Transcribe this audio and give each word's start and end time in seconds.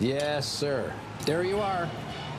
Yes, 0.00 0.48
sir. 0.48 0.92
There 1.26 1.44
you 1.44 1.58
are. 1.58 1.88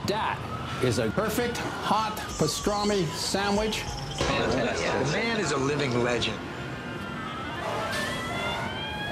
That 0.08 0.40
is 0.84 0.98
a 0.98 1.12
perfect 1.12 1.58
hot 1.58 2.18
pastrami 2.40 3.06
sandwich. 3.14 3.82
Fantastic. 4.18 5.06
The 5.06 5.12
man 5.12 5.40
is 5.40 5.52
a 5.52 5.58
living 5.58 6.04
legend. 6.04 6.38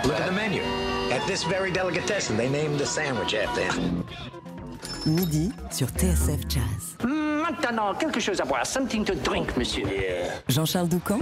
Look 0.03 0.19
at 0.19 0.25
the 0.25 0.31
menu. 0.31 0.63
At 1.11 1.25
this 1.27 1.43
very 1.43 1.71
delicatessen, 1.71 2.37
they 2.37 2.49
named 2.49 2.79
the 2.79 2.85
sandwich 2.85 3.35
after 3.35 3.61
him. 3.71 4.03
Midi 5.05 5.51
sur 5.69 5.87
TSF 5.87 6.47
Jazz. 6.47 6.95
Hmm, 7.01 7.43
maintenant, 7.43 7.93
quelque 7.93 8.19
chose 8.19 8.41
à 8.41 8.45
boire. 8.45 8.65
Something 8.65 9.05
to 9.05 9.13
drink, 9.15 9.55
monsieur. 9.57 9.85
Jean-Charles 10.47 10.89
Doucan 10.89 11.19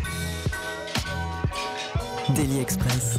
Daily 2.33 2.61
Express. 2.61 3.17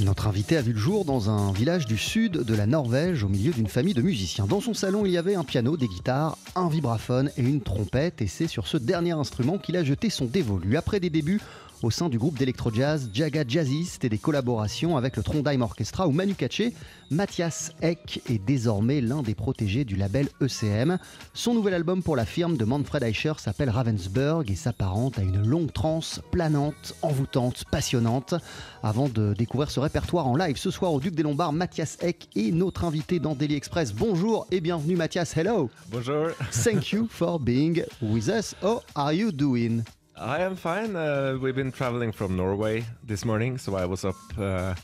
Notre 0.00 0.28
invité 0.28 0.56
a 0.56 0.62
vu 0.62 0.72
le 0.72 0.78
jour 0.78 1.04
dans 1.04 1.28
un 1.28 1.50
village 1.52 1.86
du 1.86 1.98
sud 1.98 2.44
de 2.44 2.54
la 2.54 2.66
Norvège 2.66 3.24
au 3.24 3.28
milieu 3.28 3.50
d'une 3.50 3.66
famille 3.66 3.94
de 3.94 4.02
musiciens. 4.02 4.46
Dans 4.46 4.60
son 4.60 4.72
salon, 4.72 5.04
il 5.04 5.10
y 5.10 5.18
avait 5.18 5.34
un 5.34 5.42
piano, 5.42 5.76
des 5.76 5.88
guitares, 5.88 6.38
un 6.54 6.68
vibraphone 6.68 7.32
et 7.36 7.42
une 7.42 7.60
trompette 7.60 8.22
et 8.22 8.28
c'est 8.28 8.46
sur 8.46 8.68
ce 8.68 8.76
dernier 8.76 9.10
instrument 9.10 9.58
qu'il 9.58 9.76
a 9.76 9.82
jeté 9.82 10.08
son 10.08 10.26
dévolu. 10.26 10.76
Après 10.76 11.00
des 11.00 11.10
débuts 11.10 11.40
au 11.82 11.90
sein 11.90 12.08
du 12.08 12.18
groupe 12.18 12.38
d'électro-jazz 12.38 13.10
Jaga 13.12 13.44
Jazzist 13.46 14.04
et 14.04 14.08
des 14.08 14.18
collaborations 14.18 14.96
avec 14.96 15.16
le 15.16 15.22
Trondheim 15.22 15.62
Orchestra 15.62 16.08
ou 16.08 16.12
Manu 16.12 16.34
Katché, 16.34 16.74
Mathias 17.10 17.72
Eck 17.82 18.20
est 18.28 18.38
désormais 18.44 19.00
l'un 19.00 19.22
des 19.22 19.34
protégés 19.34 19.84
du 19.84 19.96
label 19.96 20.28
ECM. 20.40 20.98
Son 21.34 21.54
nouvel 21.54 21.74
album 21.74 22.02
pour 22.02 22.16
la 22.16 22.24
firme 22.24 22.56
de 22.56 22.64
Manfred 22.64 23.02
Eicher 23.02 23.34
s'appelle 23.38 23.70
Ravensburg 23.70 24.50
et 24.50 24.56
s'apparente 24.56 25.18
à 25.18 25.22
une 25.22 25.46
longue 25.46 25.72
transe 25.72 26.20
planante, 26.30 26.94
envoûtante, 27.02 27.64
passionnante. 27.70 28.34
Avant 28.82 29.08
de 29.08 29.34
découvrir 29.34 29.70
ce 29.70 29.80
répertoire 29.80 30.26
en 30.26 30.36
live 30.36 30.56
ce 30.56 30.70
soir 30.70 30.92
au 30.92 31.00
Duc 31.00 31.14
des 31.14 31.22
Lombards, 31.22 31.52
Mathias 31.52 31.96
Eck 32.00 32.28
est 32.36 32.50
notre 32.50 32.84
invité 32.84 33.20
dans 33.20 33.34
Daily 33.34 33.54
Express. 33.54 33.92
Bonjour 33.92 34.46
et 34.50 34.60
bienvenue 34.60 34.96
Mathias, 34.96 35.36
hello 35.36 35.70
Bonjour. 35.90 36.28
Thank 36.50 36.92
you 36.92 37.06
for 37.08 37.38
being 37.38 37.82
with 38.02 38.28
us. 38.28 38.54
How 38.62 38.82
are 38.94 39.12
you 39.12 39.32
doing? 39.32 39.84
I 40.20 40.40
am 40.40 40.56
fine. 40.56 40.96
Uh, 40.96 41.38
we've 41.40 41.54
been 41.54 41.70
traveling 41.70 42.10
from 42.10 42.36
Norway 42.36 42.84
this 43.04 43.24
morning, 43.24 43.56
so 43.56 43.76
I 43.76 43.84
was 43.84 44.04
up 44.04 44.16
uh, 44.36 44.74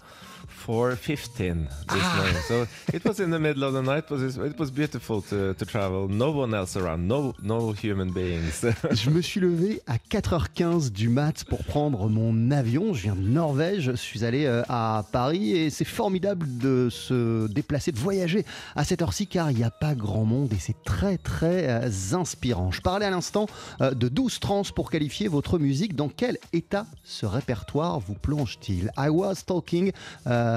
4.15 0.67 1.69
this 1.89 2.03
morning. 2.17 2.37
So 2.49 2.67
it 2.93 3.05
was 3.05 3.21
in 3.21 3.31
the 3.31 3.39
middle 3.39 3.65
of 3.65 3.75
the 3.75 3.83
night. 3.83 4.05
It 4.05 4.11
was, 4.11 4.39
it 4.39 4.59
was 4.59 4.71
beautiful 4.71 5.21
to, 5.23 5.53
to 5.53 5.67
travel. 5.67 6.09
No 6.09 6.31
one 6.31 6.55
else 6.55 6.75
around. 6.75 7.07
No, 7.07 7.35
no 7.43 7.73
human 7.73 8.13
beings. 8.13 8.65
Je 8.91 9.11
me 9.11 9.21
suis 9.21 9.41
levé 9.41 9.83
à 9.87 9.99
4h15 9.99 10.91
du 10.91 11.11
mat 11.11 11.45
pour 11.45 11.65
prendre 11.65 12.09
mon 12.09 12.51
avion. 12.51 12.95
Je 12.95 13.03
viens 13.03 13.15
de 13.15 13.21
Norvège, 13.21 13.83
je 13.83 13.93
suis 13.93 14.25
allé 14.25 14.47
euh, 14.47 14.63
à 14.71 15.05
Paris 15.13 15.51
et 15.51 15.69
c'est 15.69 15.85
formidable 15.85 16.47
de 16.57 16.89
se 16.91 17.47
déplacer, 17.49 17.93
de 17.93 17.99
voyager 17.99 18.47
à 18.75 18.85
cette 18.85 19.03
heure-ci 19.03 19.27
car 19.27 19.51
il 19.51 19.59
n'y 19.59 19.65
a 19.65 19.71
pas 19.71 19.95
grand 19.95 20.25
monde 20.25 20.53
et 20.55 20.59
c'est 20.59 20.83
très 20.85 21.19
très 21.19 21.69
euh, 21.69 21.91
inspirant. 22.15 22.71
Je 22.73 22.81
parlais 22.81 23.05
à 23.05 23.11
l'instant 23.11 23.47
euh, 23.83 23.91
de 23.91 24.09
12 24.09 24.41
trans 24.41 24.63
pour 24.75 24.91
qualifier 24.91 25.29
votre 25.29 25.59
musique. 25.59 25.95
Dans 25.95 26.09
quel 26.09 26.39
état 26.55 26.87
ce 27.03 27.27
répertoire 27.27 28.01
vous 28.01 28.15
plonge-t-il? 28.15 28.91
I 28.97 29.09
was 29.11 29.45
talking 29.47 29.93
uh, 30.27 30.54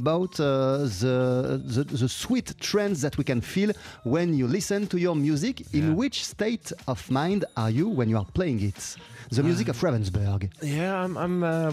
about 0.00 0.38
uh, 0.40 0.44
the, 1.02 1.60
the, 1.64 1.84
the 1.84 2.08
sweet 2.08 2.48
trends 2.60 3.00
that 3.02 3.16
we 3.18 3.24
can 3.24 3.40
feel 3.40 3.70
when 4.04 4.34
you 4.34 4.46
listen 4.46 4.86
to 4.88 4.96
your 4.98 5.16
music. 5.16 5.56
In 5.72 5.96
which 5.96 6.24
state 6.24 6.72
of 6.86 7.10
mind 7.10 7.44
are 7.56 7.70
you 7.70 7.88
when 7.88 8.08
you 8.08 8.18
are 8.18 8.26
playing 8.38 8.60
it? 8.62 8.96
The 9.30 9.42
music 9.42 9.68
of 9.68 9.76
Ravensburg. 9.80 10.50
yeah, 10.62 11.02
I'm, 11.02 11.16
I'm 11.16 11.42
uh, 11.42 11.72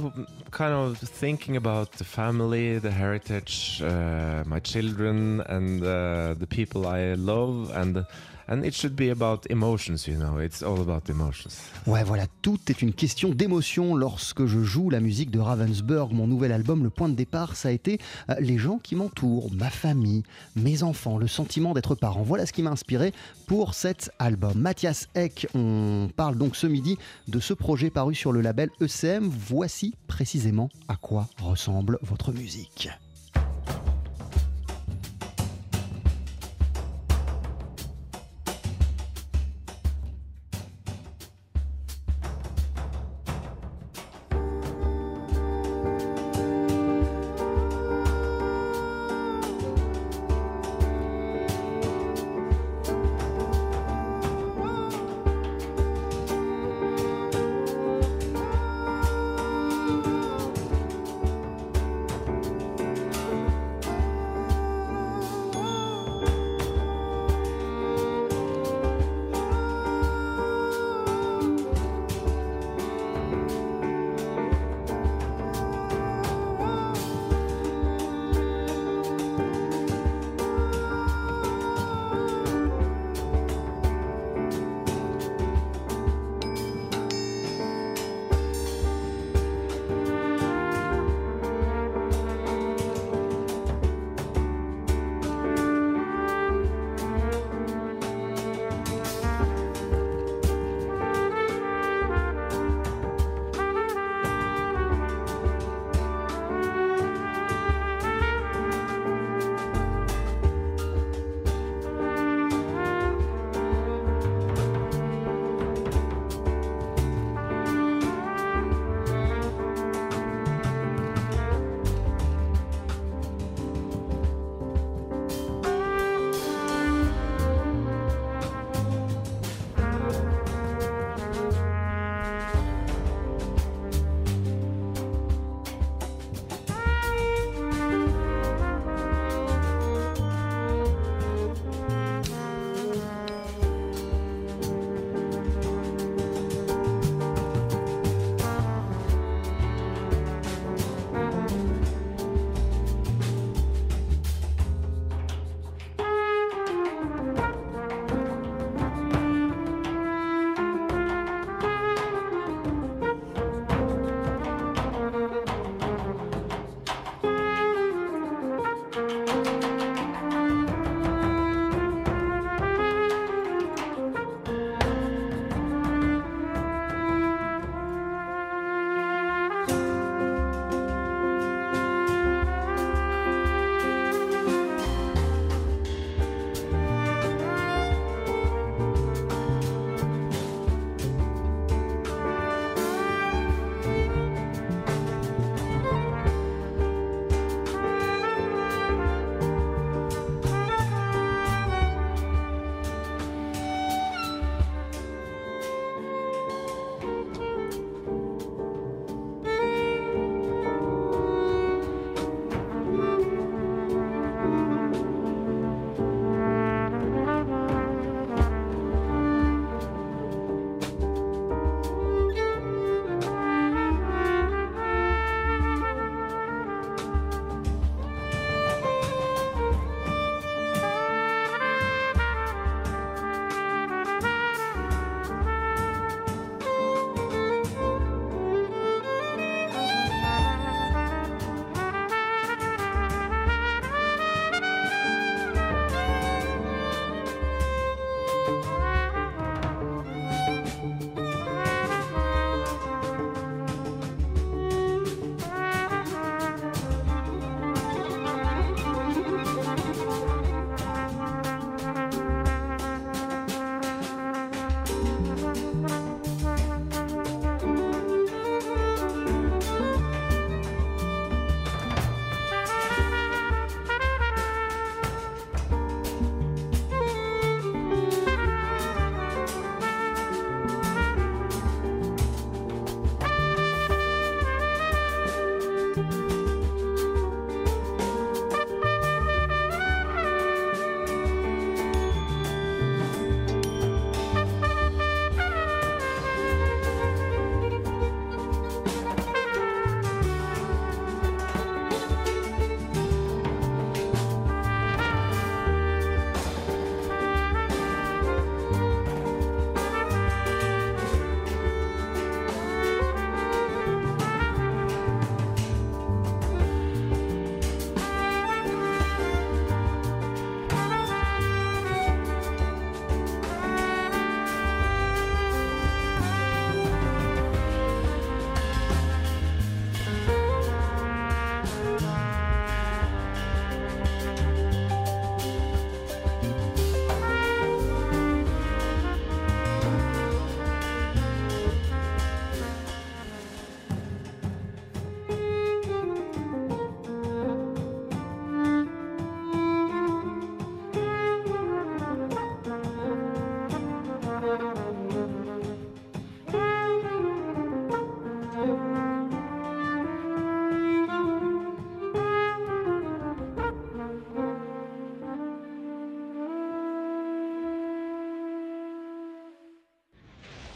kind 0.51 0.73
of 0.73 0.97
thinking 0.97 1.57
about 1.57 1.91
the 1.91 2.05
family, 2.05 2.79
the 2.79 2.91
heritage, 2.91 3.81
uh, 3.83 4.43
my 4.45 4.59
children, 4.59 5.41
and 5.41 5.83
uh, 5.83 6.33
the 6.43 6.47
people 6.47 6.87
I 6.87 7.13
love, 7.13 7.69
and 7.81 8.05
and 8.47 8.63
it 8.63 8.73
should 8.73 8.95
be 8.95 9.09
about 9.09 9.45
emotions. 9.49 10.07
You 10.07 10.17
know, 10.17 10.39
it's 10.39 10.61
all 10.61 10.79
about 10.79 11.09
emotions. 11.09 11.49
Ouais, 11.87 12.03
voilà, 12.03 12.25
tout 12.41 12.59
est 12.69 12.81
une 12.81 12.93
question 12.93 13.29
d'émotion 13.29 13.95
lorsque 13.95 14.45
je 14.45 14.61
joue 14.61 14.89
la 14.89 14.99
musique 14.99 15.31
de 15.31 15.39
Ravensburg, 15.39 16.13
mon 16.13 16.27
nouvel 16.27 16.51
album. 16.51 16.83
Le 16.83 16.89
point 16.89 17.09
de 17.09 17.15
départ, 17.15 17.55
ça 17.55 17.69
a 17.69 17.71
été 17.71 17.99
euh, 18.29 18.35
les 18.39 18.57
gens 18.57 18.77
qui 18.77 18.95
m'entourent, 18.95 19.51
ma 19.53 19.69
famille, 19.69 20.23
mes 20.55 20.83
enfants, 20.83 21.17
le 21.17 21.27
sentiment 21.27 21.73
d'être 21.73 21.95
parent. 21.95 22.23
Voilà 22.23 22.45
ce 22.45 22.53
qui 22.53 22.63
m'a 22.63 22.71
inspiré 22.71 23.13
pour 23.47 23.73
cet 23.73 24.11
album. 24.19 24.53
Mathias 24.55 25.07
Eck, 25.15 25.47
on 25.53 26.09
parle 26.15 26.37
donc 26.37 26.55
ce 26.55 26.67
midi 26.67 26.97
de 27.27 27.39
ce 27.39 27.53
projet 27.53 27.89
paru 27.89 28.15
sur 28.15 28.31
le 28.31 28.41
label 28.41 28.69
ECM. 28.81 29.27
Voici 29.27 29.93
précisément 30.07 30.69
à 30.87 30.95
quoi 30.95 31.27
ressemble 31.41 31.97
votre 32.01 32.31
musique. 32.31 32.89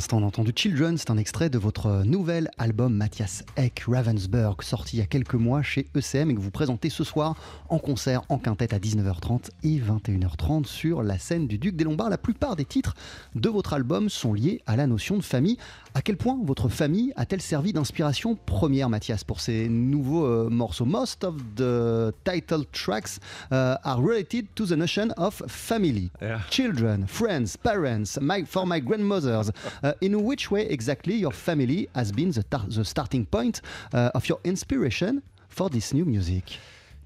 L'instant, 0.00 0.16
on 0.16 0.22
a 0.22 0.26
entendu 0.28 0.52
Children, 0.56 0.96
c'est 0.96 1.10
un 1.10 1.18
extrait 1.18 1.50
de 1.50 1.58
votre 1.58 2.04
nouvel 2.06 2.50
album 2.56 2.94
Matthias 2.94 3.44
Eck 3.58 3.84
Ravensburg, 3.86 4.62
sorti 4.62 4.96
il 4.96 5.00
y 5.00 5.02
a 5.02 5.06
quelques 5.06 5.34
mois 5.34 5.60
chez 5.60 5.88
ECM 5.94 6.30
et 6.30 6.34
que 6.34 6.40
vous 6.40 6.50
présentez 6.50 6.88
ce 6.88 7.04
soir 7.04 7.36
en 7.68 7.78
concert 7.78 8.22
en 8.30 8.38
quintette 8.38 8.72
à 8.72 8.78
19h30 8.78 9.50
et 9.62 9.78
21h30 9.78 10.64
sur 10.64 11.02
la 11.02 11.18
scène 11.18 11.46
du 11.46 11.58
Duc 11.58 11.76
des 11.76 11.84
Lombards. 11.84 12.08
La 12.08 12.16
plupart 12.16 12.56
des 12.56 12.64
titres 12.64 12.94
de 13.34 13.50
votre 13.50 13.74
album 13.74 14.08
sont 14.08 14.32
liés 14.32 14.62
à 14.66 14.74
la 14.74 14.86
notion 14.86 15.18
de 15.18 15.22
famille. 15.22 15.58
À 15.92 16.00
quel 16.00 16.16
point 16.16 16.38
votre 16.42 16.70
famille 16.70 17.12
a-t-elle 17.16 17.42
servi 17.42 17.74
d'inspiration 17.74 18.38
première, 18.46 18.88
Mathias, 18.88 19.22
pour 19.22 19.40
ces 19.40 19.68
nouveaux 19.68 20.24
euh, 20.24 20.48
morceaux? 20.48 20.86
Most 20.86 21.24
of 21.24 21.34
the 21.56 22.14
title 22.24 22.64
tracks 22.72 23.18
uh, 23.50 23.76
are 23.84 24.00
related 24.00 24.46
to 24.54 24.64
the 24.64 24.78
notion 24.78 25.08
of 25.18 25.42
family. 25.46 26.10
Yeah. 26.22 26.38
Children, 26.48 27.06
friends, 27.06 27.58
parents, 27.62 28.18
my, 28.18 28.46
for 28.46 28.66
my 28.66 28.80
grandmothers. 28.80 29.50
Uh, 29.84 29.89
in 30.00 30.24
which 30.24 30.50
way 30.50 30.62
exactly 30.66 31.14
your 31.14 31.32
family 31.32 31.88
has 31.94 32.12
been 32.12 32.30
the, 32.32 32.44
the 32.68 32.84
starting 32.84 33.26
point 33.26 33.60
uh, 33.92 34.10
of 34.14 34.28
your 34.28 34.38
inspiration 34.44 35.22
for 35.48 35.68
this 35.70 35.92
new 35.92 36.04
music? 36.04 36.44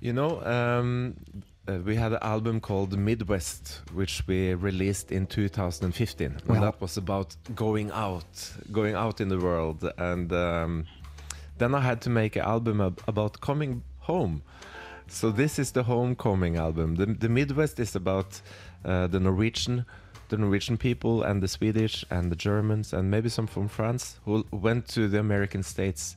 You 0.00 0.12
know, 0.12 0.42
um, 0.44 1.14
uh, 1.66 1.78
we 1.84 1.96
had 1.96 2.12
an 2.12 2.18
album 2.20 2.60
called 2.60 2.96
Midwest, 2.98 3.80
which 3.94 4.22
we 4.26 4.52
released 4.54 5.10
in 5.12 5.26
2015, 5.26 6.26
and 6.26 6.42
Wow. 6.48 6.60
that 6.60 6.80
was 6.80 6.96
about 6.98 7.34
going 7.54 7.90
out, 7.90 8.52
going 8.70 8.94
out 8.94 9.20
in 9.20 9.28
the 9.28 9.38
world. 9.38 9.82
And 9.96 10.30
um, 10.32 10.84
then 11.58 11.74
I 11.74 11.80
had 11.80 12.00
to 12.02 12.10
make 12.10 12.36
an 12.36 12.42
album 12.42 12.80
ab- 12.80 13.00
about 13.08 13.40
coming 13.40 13.82
home. 14.00 14.42
So 15.06 15.30
this 15.30 15.58
is 15.58 15.72
the 15.72 15.82
homecoming 15.84 16.56
album. 16.56 16.96
The, 16.96 17.06
the 17.06 17.28
Midwest 17.28 17.78
is 17.80 17.94
about 17.96 18.40
uh, 18.84 19.06
the 19.06 19.20
Norwegian, 19.20 19.84
the 20.28 20.36
Norwegian 20.36 20.76
people, 20.76 21.22
and 21.22 21.42
the 21.42 21.48
Swedish, 21.48 22.04
and 22.10 22.30
the 22.30 22.36
Germans, 22.36 22.92
and 22.92 23.10
maybe 23.10 23.28
some 23.28 23.46
from 23.46 23.68
France 23.68 24.18
who 24.24 24.44
went 24.50 24.88
to 24.88 25.08
the 25.08 25.18
American 25.18 25.62
states 25.62 26.16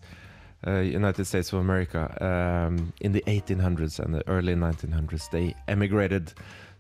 uh, 0.66 0.80
United 0.80 1.26
States 1.26 1.54
of 1.54 1.60
America 1.60 2.02
um, 2.20 2.94
in 3.02 3.12
the 3.12 3.24
1800s 3.28 4.00
and 4.00 4.14
the 4.14 4.28
early 4.28 4.56
1900s. 4.56 5.30
They 5.30 5.56
emigrated 5.68 6.34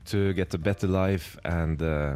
to 0.06 0.34
get 0.34 0.54
a 0.54 0.58
better 0.58 0.88
life, 0.88 1.38
and 1.44 1.82
uh, 1.82 2.16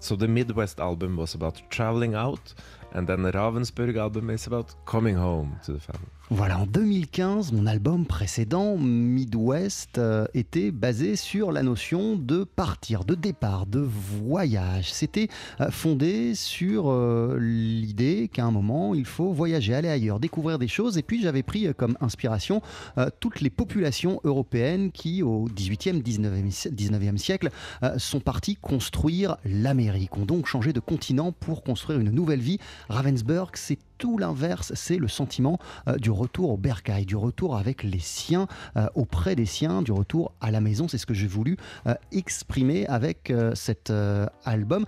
so 0.00 0.16
the 0.16 0.28
Midwest 0.28 0.80
album 0.80 1.16
was 1.16 1.34
about 1.34 1.60
traveling 1.70 2.14
out, 2.14 2.54
and 2.92 3.06
then 3.06 3.22
the 3.22 3.32
Ravensburg 3.32 3.96
album 3.96 4.30
is 4.30 4.46
about 4.46 4.74
coming 4.86 5.16
home 5.16 5.58
to 5.64 5.72
the 5.72 5.80
family. 5.80 6.08
Voilà, 6.30 6.58
en 6.58 6.66
2015, 6.66 7.52
mon 7.52 7.66
album 7.66 8.06
précédent, 8.06 8.78
Midwest, 8.78 9.98
euh, 9.98 10.24
était 10.32 10.70
basé 10.70 11.16
sur 11.16 11.52
la 11.52 11.62
notion 11.62 12.16
de 12.16 12.44
partir, 12.44 13.04
de 13.04 13.14
départ, 13.14 13.66
de 13.66 13.80
voyage. 13.80 14.90
C'était 14.90 15.28
euh, 15.60 15.70
fondé 15.70 16.34
sur 16.34 16.90
euh, 16.90 17.36
l'idée 17.38 18.30
qu'à 18.32 18.46
un 18.46 18.50
moment, 18.50 18.94
il 18.94 19.04
faut 19.04 19.32
voyager, 19.32 19.74
aller 19.74 19.90
ailleurs, 19.90 20.18
découvrir 20.18 20.58
des 20.58 20.66
choses. 20.66 20.96
Et 20.96 21.02
puis 21.02 21.20
j'avais 21.20 21.42
pris 21.42 21.68
comme 21.76 21.96
inspiration 22.00 22.62
toutes 23.20 23.40
les 23.42 23.50
populations 23.50 24.20
européennes 24.24 24.92
qui, 24.92 25.22
au 25.22 25.48
18e, 25.50 26.02
19e, 26.02 26.50
si- 26.50 26.70
19e 26.70 27.18
siècle, 27.18 27.50
sont 27.98 28.20
parties 28.20 28.56
construire 28.56 29.36
l'Amérique, 29.44 30.16
ont 30.16 30.24
donc 30.24 30.46
changé 30.46 30.72
de 30.72 30.80
continent 30.80 31.32
pour 31.32 31.62
construire 31.62 32.00
une 32.00 32.10
nouvelle 32.10 32.40
vie. 32.40 32.58
Ravensburg, 32.88 33.50
c'est 33.54 33.78
tout 33.98 34.18
l'inverse, 34.18 34.72
c'est 34.74 34.96
le 34.96 35.08
sentiment 35.08 35.58
euh, 35.88 35.96
du 35.96 36.10
retour 36.10 36.50
au 36.50 36.56
bercail, 36.56 37.06
du 37.06 37.16
retour 37.16 37.56
avec 37.56 37.82
les 37.82 37.98
siens, 37.98 38.46
euh, 38.76 38.86
auprès 38.94 39.36
des 39.36 39.46
siens, 39.46 39.82
du 39.82 39.92
retour 39.92 40.32
à 40.40 40.50
la 40.50 40.60
maison. 40.60 40.88
C'est 40.88 40.98
ce 40.98 41.06
que 41.06 41.14
j'ai 41.14 41.26
voulu 41.26 41.56
euh, 41.86 41.94
exprimer 42.12 42.86
avec 42.86 43.32
cet 43.54 43.92
album. 44.44 44.84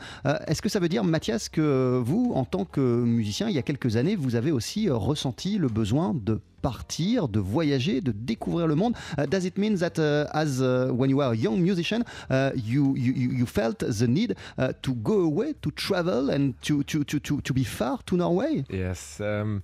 Est-ce 0.47 0.63
que 0.63 0.69
ça 0.69 0.81
veut 0.81 0.89
dire, 0.89 1.05
Mathias, 1.05 1.49
que 1.49 2.01
vous, 2.05 2.33
en 2.35 2.45
tant 2.45 2.65
que 2.65 2.81
musicien, 2.81 3.49
il 3.49 3.55
y 3.55 3.59
a 3.59 3.63
quelques 3.63 3.97
années, 3.97 4.17
vous 4.17 4.35
avez 4.35 4.53
aussi 4.53 4.91
ressenti 4.91 5.59
le 5.59 5.69
besoin 5.69 6.15
de 6.15 6.41
partir, 6.63 7.29
de 7.29 7.41
voyager, 7.41 8.01
de 8.01 8.13
découvrir 8.13 8.67
le 8.67 8.75
monde. 8.75 8.95
Uh, 9.19 9.27
does 9.27 9.45
it 9.45 9.57
mean 9.59 9.77
that 9.77 9.99
uh, 9.99 10.27
as 10.33 10.61
uh, 10.61 10.91
when 10.93 11.11
you 11.11 11.17
were 11.19 11.33
a 11.33 11.37
young 11.37 11.61
musician, 11.61 12.05
uh, 12.31 12.51
you, 12.55 12.95
you 12.97 13.13
you 13.13 13.31
you 13.33 13.47
felt 13.47 13.79
the 13.79 14.07
need 14.07 14.35
uh, 14.59 14.73
to 14.83 14.95
go 14.95 15.21
away, 15.21 15.55
to 15.61 15.71
travel, 15.71 16.31
and 16.31 16.55
to 16.63 16.83
to 16.85 17.05
to 17.05 17.19
to, 17.21 17.41
to 17.41 17.53
be 17.53 17.65
far 17.65 17.99
to 18.07 18.17
Norway? 18.17 18.65
Yes. 18.71 19.21
Um, 19.21 19.63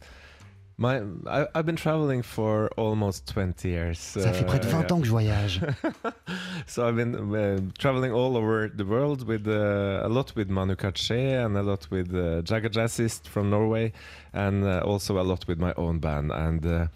my, 0.76 1.02
I, 1.26 1.46
I've 1.54 1.66
been 1.66 1.76
traveling 1.76 2.22
for 2.22 2.68
almost 2.76 3.26
20 3.26 3.68
years. 3.68 3.98
Ça 3.98 4.32
fait 4.32 4.44
près 4.44 4.58
de 4.58 4.66
uh, 4.66 4.70
yeah. 4.70 4.92
ans 4.92 5.00
que 5.00 5.06
je 5.06 5.10
voyage. 5.10 5.60
So 6.66 6.86
I've 6.86 6.96
been 6.96 7.14
uh, 7.34 7.60
traveling 7.78 8.12
all 8.12 8.36
over 8.36 8.68
the 8.68 8.84
world 8.84 9.26
with 9.26 9.46
uh, 9.46 10.00
a 10.02 10.08
lot 10.08 10.34
with 10.36 10.48
Manu 10.48 10.74
Katché 10.74 11.44
and 11.44 11.56
a 11.56 11.62
lot 11.62 11.88
with 11.90 12.14
uh, 12.14 12.42
Jaga 12.42 12.70
Jazzist 12.70 13.28
from 13.28 13.50
Norway, 13.50 13.92
and 14.32 14.64
uh, 14.64 14.80
also 14.84 15.20
a 15.20 15.24
lot 15.24 15.46
with 15.46 15.58
my 15.58 15.74
own 15.76 15.98
band. 15.98 16.30
And 16.32 16.64
uh, 16.64 16.86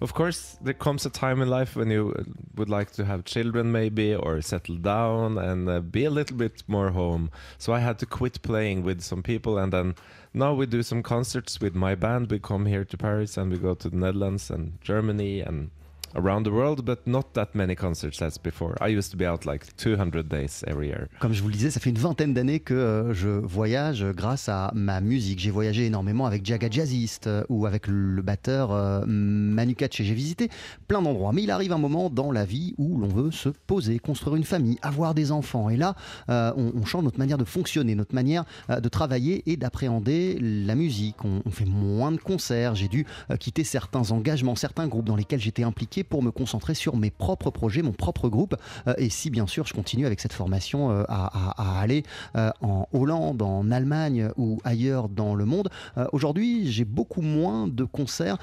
of 0.00 0.12
course, 0.12 0.58
there 0.60 0.74
comes 0.74 1.06
a 1.06 1.10
time 1.10 1.40
in 1.40 1.48
life 1.48 1.74
when 1.74 1.90
you 1.90 2.14
uh, 2.18 2.24
would 2.56 2.68
like 2.68 2.90
to 2.92 3.04
have 3.04 3.24
children, 3.24 3.72
maybe, 3.72 4.14
or 4.14 4.42
settle 4.42 4.76
down 4.76 5.38
and 5.38 5.68
uh, 5.68 5.80
be 5.80 6.04
a 6.04 6.10
little 6.10 6.36
bit 6.36 6.62
more 6.66 6.90
home. 6.90 7.30
So 7.58 7.72
I 7.72 7.78
had 7.78 7.98
to 8.00 8.06
quit 8.06 8.42
playing 8.42 8.82
with 8.82 9.00
some 9.02 9.22
people, 9.22 9.58
and 9.58 9.72
then 9.72 9.94
now 10.34 10.52
we 10.52 10.66
do 10.66 10.82
some 10.82 11.02
concerts 11.02 11.60
with 11.60 11.74
my 11.74 11.94
band. 11.94 12.30
We 12.30 12.38
come 12.38 12.66
here 12.66 12.84
to 12.84 12.96
Paris 12.98 13.38
and 13.38 13.50
we 13.50 13.58
go 13.58 13.74
to 13.74 13.88
the 13.88 13.96
Netherlands 13.96 14.50
and 14.50 14.78
Germany 14.82 15.40
and 15.40 15.70
around 16.14 16.44
the 16.44 16.52
world, 16.52 16.82
but 16.84 17.06
not 17.06 17.32
that 17.34 17.48
many 17.54 17.74
concerts 17.74 18.22
as 18.22 18.38
before. 18.38 18.74
I 18.80 18.88
used 18.88 19.10
to 19.12 19.16
be 19.16 19.26
out 19.26 19.44
like 19.44 19.76
200 19.76 20.28
days 20.28 20.64
every 20.66 20.88
year. 20.88 21.08
Comme 21.20 21.32
je 21.32 21.42
vous 21.42 21.48
le 21.48 21.54
disais, 21.54 21.70
ça 21.70 21.80
fait 21.80 21.90
une 21.90 21.98
vingtaine 21.98 22.34
d'années 22.34 22.60
que 22.60 22.74
euh, 22.74 23.14
je 23.14 23.28
voyage 23.28 24.04
grâce 24.14 24.48
à 24.48 24.70
ma 24.74 25.00
musique. 25.00 25.40
J'ai 25.40 25.50
voyagé 25.50 25.86
énormément 25.86 26.26
avec 26.26 26.44
Jaga 26.44 26.68
Jazzist 26.70 27.26
euh, 27.26 27.44
ou 27.48 27.66
avec 27.66 27.86
le 27.86 28.22
batteur 28.22 28.72
euh, 28.72 29.04
Manu 29.06 29.74
Katché. 29.74 30.04
J'ai 30.04 30.14
visité 30.14 30.50
plein 30.88 31.02
d'endroits. 31.02 31.32
Mais 31.32 31.42
il 31.42 31.50
arrive 31.50 31.72
un 31.72 31.78
moment 31.78 32.10
dans 32.10 32.32
la 32.32 32.44
vie 32.44 32.74
où 32.78 32.98
l'on 32.98 33.08
veut 33.08 33.30
se 33.30 33.48
poser, 33.48 33.98
construire 33.98 34.36
une 34.36 34.44
famille, 34.44 34.78
avoir 34.82 35.14
des 35.14 35.32
enfants. 35.32 35.68
Et 35.70 35.76
là, 35.76 35.94
euh, 36.28 36.52
on, 36.56 36.84
change 36.84 37.04
notre 37.04 37.18
manière 37.18 37.38
de 37.38 37.44
fonctionner, 37.44 37.94
notre 37.94 38.14
manière 38.14 38.44
euh, 38.70 38.80
de 38.80 38.88
travailler 38.88 39.42
et 39.46 39.56
d'appréhender 39.56 40.38
la 40.40 40.74
musique. 40.74 41.16
On, 41.24 41.42
fait 41.50 41.64
moins 41.64 42.12
de 42.12 42.18
concerts. 42.18 42.74
J'ai 42.74 42.88
dû 42.88 43.06
euh, 43.30 43.36
quitter 43.36 43.64
certains 43.64 44.10
engagements, 44.10 44.56
certains 44.56 44.86
groupes 44.88 45.06
dans 45.06 45.16
lesquels 45.16 45.40
j'étais 45.40 45.62
impliqué 45.62 45.95
pour 46.04 46.22
me 46.22 46.30
concentrer 46.30 46.74
sur 46.74 46.96
mes 46.96 47.10
propres 47.10 47.50
projets, 47.50 47.82
mon 47.82 47.92
propre 47.92 48.28
groupe. 48.28 48.56
Euh, 48.86 48.94
et 48.98 49.08
si 49.08 49.30
bien 49.30 49.46
sûr 49.46 49.66
je 49.66 49.74
continue 49.74 50.06
avec 50.06 50.20
cette 50.20 50.32
formation 50.32 50.90
euh, 50.90 51.04
à, 51.08 51.80
aller 51.80 52.04
euh, 52.36 52.50
en 52.60 52.88
Hollande, 52.92 53.42
en 53.42 53.70
Allemagne 53.70 54.30
ou 54.36 54.58
ailleurs 54.64 55.08
dans 55.08 55.34
le 55.34 55.44
monde, 55.44 55.68
aujourd'hui 56.12 56.70
j'ai 56.70 56.84
beaucoup 56.84 57.20
moins 57.20 57.68
de 57.68 57.84
concerts 57.84 58.38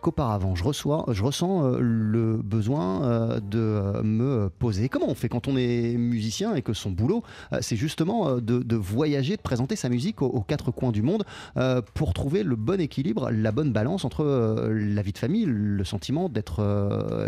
qu'auparavant. 0.00 0.54
Je, 0.54 0.64
ressens 0.64 1.76
le 1.78 2.36
besoin 2.36 3.40
de 3.40 4.02
me 4.02 4.48
poser. 4.58 4.88
Comment 4.88 5.08
on 5.08 5.14
fait 5.14 5.28
quand 5.28 5.48
on 5.48 5.56
est 5.56 5.96
musicien 5.96 6.54
et 6.54 6.62
que 6.62 6.72
son 6.72 6.90
boulot 6.90 7.22
c'est 7.60 7.76
justement 7.76 8.36
de, 8.36 8.76
voyager, 8.76 9.36
de 9.36 9.42
présenter 9.42 9.76
sa 9.76 9.88
musique 9.88 10.22
aux, 10.22 10.42
quatre 10.42 10.70
coins 10.70 10.92
du 10.92 11.02
monde 11.02 11.24
pour 11.94 12.14
trouver 12.14 12.42
le 12.42 12.56
bon 12.56 12.80
équilibre, 12.80 13.30
la 13.30 13.52
bonne 13.52 13.72
balance 13.72 14.04
entre 14.04 14.24
la 14.70 15.02
vie 15.02 15.12
de 15.12 15.18
famille, 15.18 15.46
le 15.46 15.84
sentiment 15.84 16.28
d'être 16.28 16.62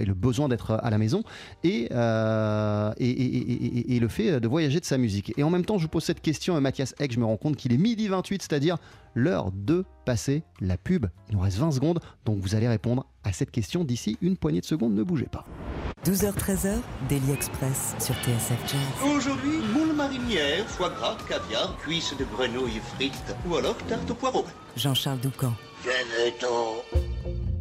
et 0.01 0.05
le 0.05 0.15
besoin 0.15 0.49
d'être 0.49 0.73
à 0.83 0.91
la 0.91 0.99
maison 0.99 1.23
et, 1.65 1.89
euh, 1.93 2.93
et, 2.99 3.09
et- 3.09 3.37
et- 3.37 3.53
et- 3.79 3.97
et 3.97 4.01
le 4.01 4.09
fait 4.09 4.41
de 4.41 4.49
voyager 4.49 4.81
de 4.81 4.85
sa 4.85 4.99
musique. 4.99 5.33
Et 5.37 5.43
en 5.43 5.51
même 5.51 5.65
temps, 5.65 5.79
je 5.79 5.83
vous 5.85 5.89
pose 5.89 6.05
cette 6.05 6.21
question 6.21 6.57
à 6.57 6.61
Mathias 6.61 6.95
Eck, 6.99 7.13
je 7.13 7.21
me 7.21 7.25
rends 7.25 7.37
compte 7.37 7.57
qu'il 7.57 7.73
est 7.73 7.79
midi 7.79 8.09
28, 8.09 8.43
c'est-à-dire 8.43 8.77
l'heure 9.15 9.51
de 9.53 9.85
passer 10.05 10.43
la 10.61 10.77
pub. 10.77 11.07
Il 11.29 11.37
nous 11.37 11.43
reste 11.43 11.59
20 11.59 11.73
secondes, 11.73 12.01
donc 12.25 12.39
vous 12.41 12.55
allez 12.55 12.69
répondre 12.69 13.07
à 13.25 13.33
cette 13.33 13.51
question 13.51 13.85
d'ici 13.85 14.17
une 14.23 14.37
poignée 14.37 14.61
de 14.61 14.67
secondes, 14.67 14.95
ne 14.95 15.03
bougez 15.03 15.27
pas. 15.27 15.45
12h-13h, 16.05 16.77
Daily 17.09 17.33
Express 17.33 17.95
sur 17.99 18.15
TSF 18.15 18.57
Jazz. 18.69 19.11
Aujourd'hui, 19.17 19.59
moule 19.75 19.95
marinière, 19.97 20.65
foie 20.67 20.91
gras, 20.91 21.17
caviar, 21.29 21.77
cuisses 21.79 22.15
de 22.19 22.25
grenouille 22.25 22.81
frites 22.95 23.35
ou 23.49 23.57
alors 23.57 23.77
tarte 23.89 24.09
au 24.11 24.15
poireau. 24.15 24.45
Jean-Charles 24.77 25.19
Doucan. 25.19 25.53
Venez-t'en. 25.85 27.58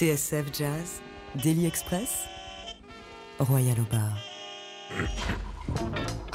TSF 0.00 0.50
Jazz, 0.50 1.02
Daily 1.44 1.66
Express, 1.66 2.26
Royal 3.38 3.76
au. 3.76 4.29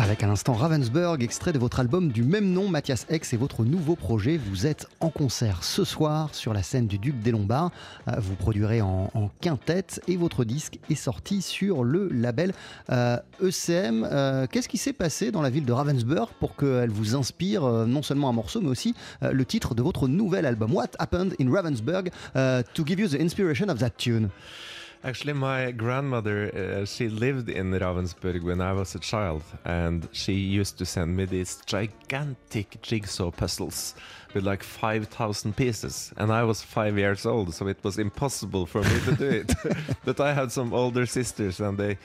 Avec 0.06 0.22
à 0.22 0.28
l'instant 0.28 0.54
Ravensburg, 0.54 1.24
extrait 1.24 1.52
de 1.52 1.58
votre 1.58 1.80
album 1.80 2.12
du 2.12 2.22
même 2.22 2.52
nom, 2.52 2.70
Mathias 2.70 3.08
X, 3.10 3.34
et 3.34 3.38
votre 3.38 3.64
nouveau 3.66 3.96
projet. 3.96 4.38
Vous 4.38 4.68
êtes 4.68 4.88
en 5.00 5.10
concert 5.10 5.64
ce 5.64 5.84
soir 5.84 6.36
sur 6.36 6.54
la 6.54 6.62
scène 6.62 6.86
du 6.86 7.00
Duc 7.00 7.20
des 7.22 7.32
Lombards. 7.32 7.72
Euh, 8.08 8.12
Vous 8.20 8.36
produirez 8.36 8.84
en, 8.84 9.10
quintette 9.42 10.04
et 10.08 10.16
votre 10.16 10.46
disque 10.46 10.78
est 10.92 10.96
sorti 10.96 11.42
sur 11.42 11.84
le 11.84 12.08
label 12.10 12.54
euh, 12.92 13.18
ECM. 13.42 14.08
Euh, 14.12 14.46
Qu'est-ce 14.46 14.70
qui 14.70 14.78
s'est 14.78 14.94
passé 14.94 15.32
dans 15.32 15.42
la 15.42 15.50
ville 15.50 15.66
de 15.66 15.74
Ravensburg 15.74 16.30
pour 16.40 16.56
qu'elle 16.56 16.92
vous 16.92 17.16
inspire 17.16 17.64
non 17.88 18.04
seulement 18.04 18.30
un 18.30 18.34
morceau, 18.34 18.62
mais 18.62 18.70
aussi 18.70 18.94
le 19.24 19.44
titre 19.44 19.74
de 19.74 19.82
votre 19.82 20.08
nouvel 20.08 20.46
album? 20.46 20.72
What 20.72 20.92
Happened 21.00 21.34
in 21.42 21.52
Ravensburg 21.52 22.12
to 22.36 22.86
give 22.86 23.00
you 23.00 23.08
the 23.08 23.20
inspiration 23.20 23.70
of 23.70 23.80
that 23.80 23.98
tune? 23.98 24.30
Actually, 25.04 25.34
my 25.34 25.72
grandmother, 25.72 26.50
uh, 26.56 26.86
she 26.86 27.10
lived 27.10 27.50
in 27.50 27.72
Ravensburg 27.72 28.44
when 28.44 28.62
I 28.62 28.74
was 28.74 28.96
a 28.96 29.00
child, 29.00 29.44
and 29.64 30.08
she 30.12 30.34
used 30.34 30.78
to 30.80 30.86
send 30.86 31.16
me 31.16 31.26
these 31.26 31.62
gigantic 31.66 32.82
jigsaw 32.82 33.32
puzzles 33.32 33.94
with 34.34 34.44
like 34.44 34.64
5,000 34.64 35.56
pieces. 35.56 36.14
And 36.18 36.32
I 36.32 36.44
was 36.44 36.62
five 36.62 36.98
years 36.98 37.26
old, 37.26 37.54
so 37.54 37.68
it 37.68 37.78
was 37.84 37.98
impossible 37.98 38.66
for 38.66 38.82
me 38.82 39.00
to 39.06 39.16
do 39.16 39.30
it. 39.30 39.54
but 40.06 40.20
I 40.20 40.34
had 40.34 40.52
some 40.52 40.74
older 40.74 41.06
sisters 41.06 41.60
and 41.60 41.78
they 41.78 41.98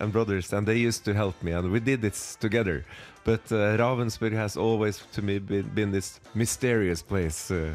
and 0.00 0.08
brothers, 0.08 0.52
and 0.52 0.64
they 0.64 0.78
used 0.78 1.04
to 1.04 1.12
help 1.12 1.34
me, 1.42 1.52
and 1.52 1.70
we 1.70 1.80
did 1.80 2.00
this 2.00 2.36
together. 2.40 2.84
But 3.24 3.50
uh, 3.52 3.78
Ravensburg 3.78 4.34
has 4.34 4.54
always, 4.54 5.02
to 5.14 5.22
me, 5.22 5.38
been, 5.38 5.62
been 5.74 5.90
this 5.90 6.20
mysterious 6.34 7.02
place. 7.02 7.50
Uh, 7.50 7.72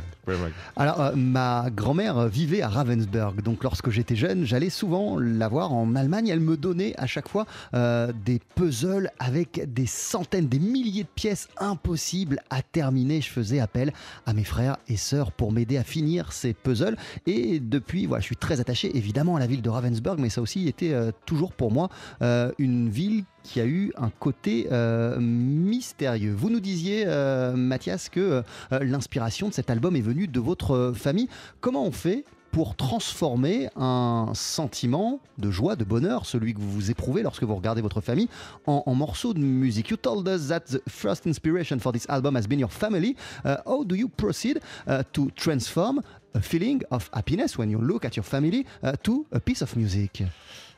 Alors, 0.76 1.02
euh, 1.02 1.16
ma 1.16 1.72
grand-mère 1.72 2.28
vivait 2.28 2.62
à 2.62 2.70
Ravensburg, 2.70 3.42
donc 3.42 3.64
lorsque 3.64 3.90
j'étais 3.90 4.16
jeune, 4.16 4.46
j'allais 4.46 4.70
souvent 4.70 5.18
la 5.18 5.48
voir 5.48 5.74
en 5.74 5.96
Allemagne. 5.96 6.28
Elle 6.28 6.40
me 6.40 6.56
donnait 6.56 6.94
à 6.98 7.08
chaque 7.08 7.28
fois 7.28 7.48
euh, 7.74 8.12
des 8.26 8.40
puzzles 8.54 9.10
avec 9.18 9.74
des 9.74 9.88
centaines, 9.88 10.48
des 10.48 10.60
milliers 10.60 11.04
de 11.04 11.10
pièces 11.16 11.48
impossibles 11.58 12.42
à 12.52 12.62
terminer. 12.62 13.22
Je 13.22 13.30
faisais 13.30 13.60
appel 13.60 13.92
à 14.28 14.34
mes 14.34 14.44
frères 14.44 14.78
et 14.88 14.98
sœurs 14.98 15.32
pour 15.32 15.52
m'aider 15.52 15.78
à 15.78 15.84
finir 15.84 16.32
ces 16.32 16.54
puzzles. 16.54 16.96
Et 17.26 17.60
depuis, 17.60 18.06
voilà, 18.06 18.22
je 18.22 18.28
suis 18.28 18.38
très 18.38 18.60
attaché 18.60 18.96
évidemment 18.96 19.36
à 19.36 19.40
la 19.40 19.48
ville 19.48 19.64
de 19.64 19.70
Ravensburg, 19.70 20.20
mais 20.20 20.30
ça 20.30 20.42
aussi 20.42 20.68
été 20.68 20.94
euh, 20.94 21.12
toujours 21.26 21.54
pour 21.54 21.72
moi 21.72 21.90
euh, 22.22 22.52
une 22.58 22.90
ville 22.90 23.24
qui 23.44 23.60
a 23.60 23.66
eu 23.66 23.92
un 23.98 24.10
côté 24.10 24.68
euh, 24.72 25.18
mystérieux. 25.20 26.34
Vous 26.38 26.50
nous 26.50 26.60
disiez, 26.60 27.06
euh, 27.08 27.56
Mathias, 27.56 28.10
que 28.10 28.44
euh, 28.72 28.80
l'inspiration 28.82 29.50
de 29.50 29.54
cet 29.54 29.70
album 29.70 29.96
est 29.96 30.02
venue 30.02 30.28
de 30.28 30.40
votre 30.40 30.72
euh, 30.72 30.94
famille. 30.94 31.30
Comment 31.62 31.86
on 31.86 31.92
fait 31.92 32.26
pour 32.52 32.76
transformer 32.76 33.70
un 33.76 34.32
sentiment 34.34 35.20
de 35.38 35.52
joie, 35.52 35.76
de 35.76 35.84
bonheur, 35.84 36.26
celui 36.26 36.56
que 36.56 36.60
vous 36.60 36.90
éprouvez 36.90 37.22
lorsque 37.22 37.44
vous 37.44 37.56
regardez 37.56 37.82
votre 37.82 38.02
famille, 38.02 38.28
en, 38.66 38.82
en 38.88 38.96
morceaux 38.96 39.36
de 39.36 39.40
musique? 39.40 39.92
You 39.92 39.98
told 39.98 40.28
us 40.28 40.48
that 40.48 40.62
the 40.62 40.82
first 40.90 41.28
inspiration 41.28 41.78
for 41.80 41.92
this 41.92 42.08
album 42.10 42.36
has 42.36 42.48
been 42.48 42.60
your 42.60 42.72
family. 42.72 43.16
Uh, 43.46 43.58
how 43.68 43.84
do 43.84 43.96
you 43.96 44.10
proceed 44.10 44.60
uh, 44.88 45.04
to 45.14 45.30
transform 45.36 46.02
a 46.34 46.42
feeling 46.42 46.82
of 46.90 47.10
happiness 47.14 47.56
when 47.56 47.70
you 47.70 47.80
look 47.80 48.04
at 48.04 48.16
your 48.16 48.26
family 48.26 48.66
uh, 48.82 48.94
to 49.04 49.28
a 49.32 49.40
piece 49.40 49.62
of 49.62 49.76
music? 49.76 50.24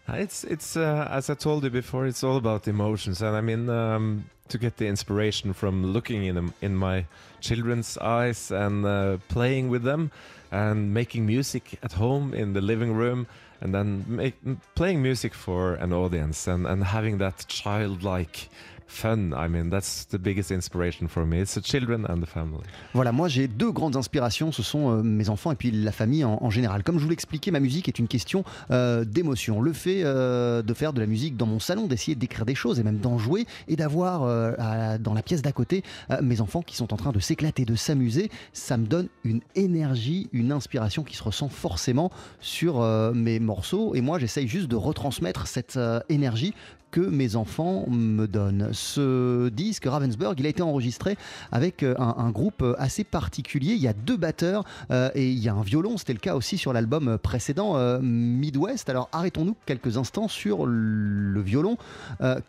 It's 0.08 0.44
it's 0.44 0.76
uh, 0.76 1.08
as 1.10 1.30
I 1.30 1.36
told 1.36 1.64
you 1.64 1.70
before. 1.70 2.06
It's 2.06 2.24
all 2.24 2.38
about 2.38 2.68
emotions, 2.68 3.22
and 3.22 3.36
I 3.36 3.42
mean 3.42 3.70
um, 3.70 4.26
to 4.50 4.58
get 4.58 4.78
the 4.78 4.88
inspiration 4.88 5.54
from 5.54 5.86
looking 5.86 6.26
in 6.26 6.36
them, 6.36 6.54
in 6.62 6.76
my 6.76 7.06
children's 7.40 7.98
eyes 7.98 8.52
and 8.52 8.86
uh, 8.86 9.18
playing 9.30 9.70
with 9.70 9.84
them, 9.84 10.12
and 10.52 10.94
making 10.94 11.26
music 11.26 11.80
at 11.84 11.94
home 11.94 12.34
in 12.34 12.54
the 12.54 12.62
living 12.62 12.94
room, 12.94 13.28
and 13.62 13.74
then 13.74 14.06
make, 14.08 14.36
playing 14.76 15.02
music 15.02 15.34
for 15.34 15.76
an 15.76 15.94
audience, 15.94 16.48
and 16.48 16.66
and 16.68 16.84
having 16.84 17.18
that 17.20 17.46
childlike 17.48 18.50
fun. 18.92 19.32
I 19.34 19.48
mean 19.48 19.70
that's 19.70 20.06
the 20.06 20.18
biggest 20.18 20.52
inspiration 20.52 21.08
for 21.08 21.26
me. 21.26 21.40
It's 21.42 21.56
the 21.56 21.64
children 21.64 22.06
and 22.10 22.22
the 22.22 22.28
family. 22.28 22.64
Voilà, 22.94 23.12
moi 23.12 23.28
j'ai 23.28 23.48
deux 23.48 23.72
grandes 23.72 23.96
inspirations, 23.96 24.52
ce 24.52 24.62
sont 24.62 24.92
euh, 24.92 25.02
mes 25.02 25.30
enfants 25.30 25.52
et 25.52 25.56
puis 25.56 25.72
la 25.72 25.92
famille 25.92 26.24
en, 26.26 26.50
général. 26.50 26.84
Comme 26.84 27.00
je 27.00 27.04
vous 27.04 27.10
l'expliquais, 27.10 27.52
ma 27.52 27.60
musique 27.60 27.88
est 27.88 27.98
une 27.98 28.08
question 28.08 28.44
euh, 28.70 29.06
d'émotion. 29.06 29.62
Le 29.62 29.74
fait 29.74 30.02
euh, 30.04 30.62
de 30.62 30.74
faire 30.74 30.94
de 30.94 31.00
la 31.00 31.08
musique 31.08 31.38
dans 31.38 31.46
mon 31.46 31.60
salon, 31.60 31.88
d'essayer 31.88 32.16
d'écrire 32.16 32.46
des 32.46 32.56
choses 32.56 32.80
et 32.80 32.84
même 32.84 32.98
d'en 32.98 33.18
jouer 33.18 33.46
et 33.68 33.76
d'avoir 33.76 34.22
dans 35.00 35.14
la 35.14 35.22
pièce 35.22 35.42
d'à 35.42 35.52
côté 35.52 35.84
mes 36.22 36.42
enfants 36.42 36.62
qui 36.62 36.76
sont 36.76 36.94
en 36.94 36.98
train 36.98 37.12
de 37.12 37.20
s'éclater, 37.20 37.66
de 37.66 37.76
s'amuser, 37.76 38.30
ça 38.54 38.78
me 38.78 38.86
donne 38.86 39.08
une 39.24 39.42
énergie, 39.56 40.30
une 40.34 40.52
inspiration 40.52 41.04
qui 41.04 41.16
se 41.16 41.24
ressent 41.24 41.50
forcément 41.50 42.12
sur 42.40 42.82
mes 43.14 43.40
morceaux. 43.40 43.96
Et 43.96 44.02
moi 44.02 44.20
j'essaye 44.20 44.48
juste 44.48 44.68
de 44.68 44.76
retransmettre 44.76 45.48
cette 45.48 45.80
énergie 46.10 46.54
que 46.92 47.00
mes 47.00 47.36
enfants 47.36 47.86
me 47.90 48.28
donnent. 48.28 48.70
Ce 48.74 49.50
disque, 49.50 49.86
Ravensburg, 49.86 50.36
il 50.38 50.46
a 50.46 50.50
été 50.50 50.62
enregistré 50.62 51.18
avec 51.52 51.84
euh, 51.84 51.96
un, 51.98 52.30
groupe 52.32 52.62
euh, 52.62 52.76
assez 52.78 53.04
particulier. 53.04 53.74
Il 53.74 53.82
y 53.82 53.88
a 53.88 53.94
deux 53.94 54.18
batteurs 54.18 54.66
euh, 54.92 55.10
et 55.16 55.30
il 55.30 55.40
y 55.40 55.50
a 55.50 55.54
un 55.54 55.64
violon. 55.64 55.98
C'était 55.98 56.14
le 56.14 56.20
cas 56.20 56.36
aussi 56.36 56.58
sur 56.58 56.74
l'album 56.74 57.18
précédent, 57.18 57.78
Midwest. 58.02 58.90
Alors 58.90 59.10
arrêtons-nous 59.12 59.56
quelques 59.66 59.98
instants 59.98 60.28
sur 60.28 60.66
le 60.66 61.42
violon. 61.42 61.78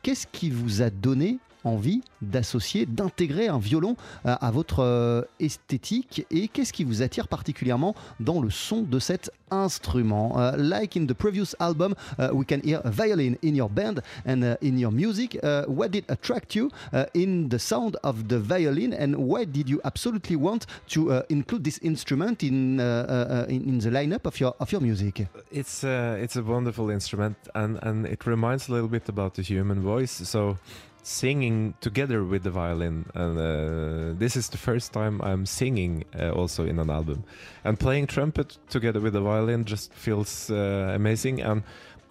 Qu'est-ce 0.02 0.26
qui 0.26 0.50
vous 0.50 0.82
a 0.82 0.90
donné 0.90 1.38
envie 1.64 2.02
d'associer, 2.20 2.86
d'intégrer 2.86 3.48
un 3.48 3.58
violon 3.58 3.96
à 4.24 4.50
votre 4.50 4.80
euh, 4.80 5.22
esthétique 5.40 6.26
et 6.30 6.48
qu'est-ce 6.48 6.72
qui 6.72 6.84
vous 6.84 7.02
attire 7.02 7.28
particulièrement 7.28 7.94
dans 8.20 8.40
le 8.40 8.50
son 8.50 8.82
de 8.82 8.98
cet 8.98 9.30
instrument? 9.50 10.36
Uh, 10.36 10.56
Like 10.56 10.96
in 10.96 11.06
the 11.06 11.14
previous 11.14 11.54
album, 11.58 11.94
uh, 12.18 12.28
we 12.32 12.46
can 12.46 12.60
hear 12.64 12.80
a 12.84 12.90
violin 12.90 13.36
in 13.42 13.54
your 13.54 13.68
band 13.68 14.00
and 14.26 14.42
uh, 14.42 14.56
in 14.62 14.78
your 14.78 14.92
music. 14.92 15.38
Uh, 15.42 15.64
what 15.66 15.90
did 15.90 16.04
attract 16.08 16.54
you 16.54 16.70
uh, 16.92 17.04
in 17.14 17.48
the 17.48 17.58
sound 17.58 17.96
of 18.02 18.28
the 18.28 18.38
violin 18.38 18.92
and 18.92 19.16
why 19.16 19.44
did 19.44 19.68
you 19.68 19.80
absolutely 19.84 20.36
want 20.36 20.66
to 20.88 21.12
uh, 21.12 21.22
include 21.28 21.64
this 21.64 21.78
instrument 21.82 22.42
in, 22.42 22.80
in 22.80 23.62
in 23.68 23.78
the 23.78 23.90
lineup 23.90 24.26
of 24.26 24.38
your 24.40 24.54
of 24.58 24.72
your 24.72 24.80
music? 24.80 25.26
It's 25.50 25.84
it's 25.84 26.36
a 26.36 26.42
wonderful 26.42 26.90
instrument, 26.90 27.36
and 27.54 27.78
and 27.82 28.06
it 28.06 28.26
reminds 28.26 28.68
a 28.68 28.72
little 28.72 28.88
bit 28.88 29.08
about 29.08 29.34
the 29.34 29.42
human 29.42 29.80
voice. 29.80 30.12
So 30.28 30.56
singing 31.02 31.74
together 31.80 32.24
with 32.24 32.44
the 32.44 32.50
violin, 32.50 33.06
and 33.14 33.38
uh, 33.38 34.18
this 34.18 34.36
is 34.36 34.48
the 34.48 34.58
first 34.58 34.92
time 34.92 35.20
I'm 35.20 35.46
singing 35.46 36.04
uh, 36.18 36.30
also 36.30 36.64
in 36.64 36.78
an 36.78 36.90
album, 36.90 37.24
and 37.64 37.78
playing 37.78 38.06
trumpet 38.06 38.58
together 38.68 39.00
with 39.00 39.12
the 39.12 39.20
violin 39.20 39.64
just 39.64 39.92
feels 39.92 40.50
uh, 40.50 40.92
amazing. 40.94 41.42
And 41.42 41.62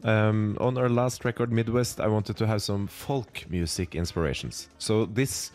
um, 0.03 0.57
on 0.59 0.77
our 0.77 0.89
last 0.89 1.25
record, 1.25 1.51
Midwest, 1.51 1.99
I 1.99 2.07
wanted 2.07 2.37
to 2.37 2.47
have 2.47 2.61
some 2.61 2.87
folk 2.87 3.45
music 3.49 3.95
inspirations. 3.95 4.69
So 4.77 5.05
this. 5.05 5.51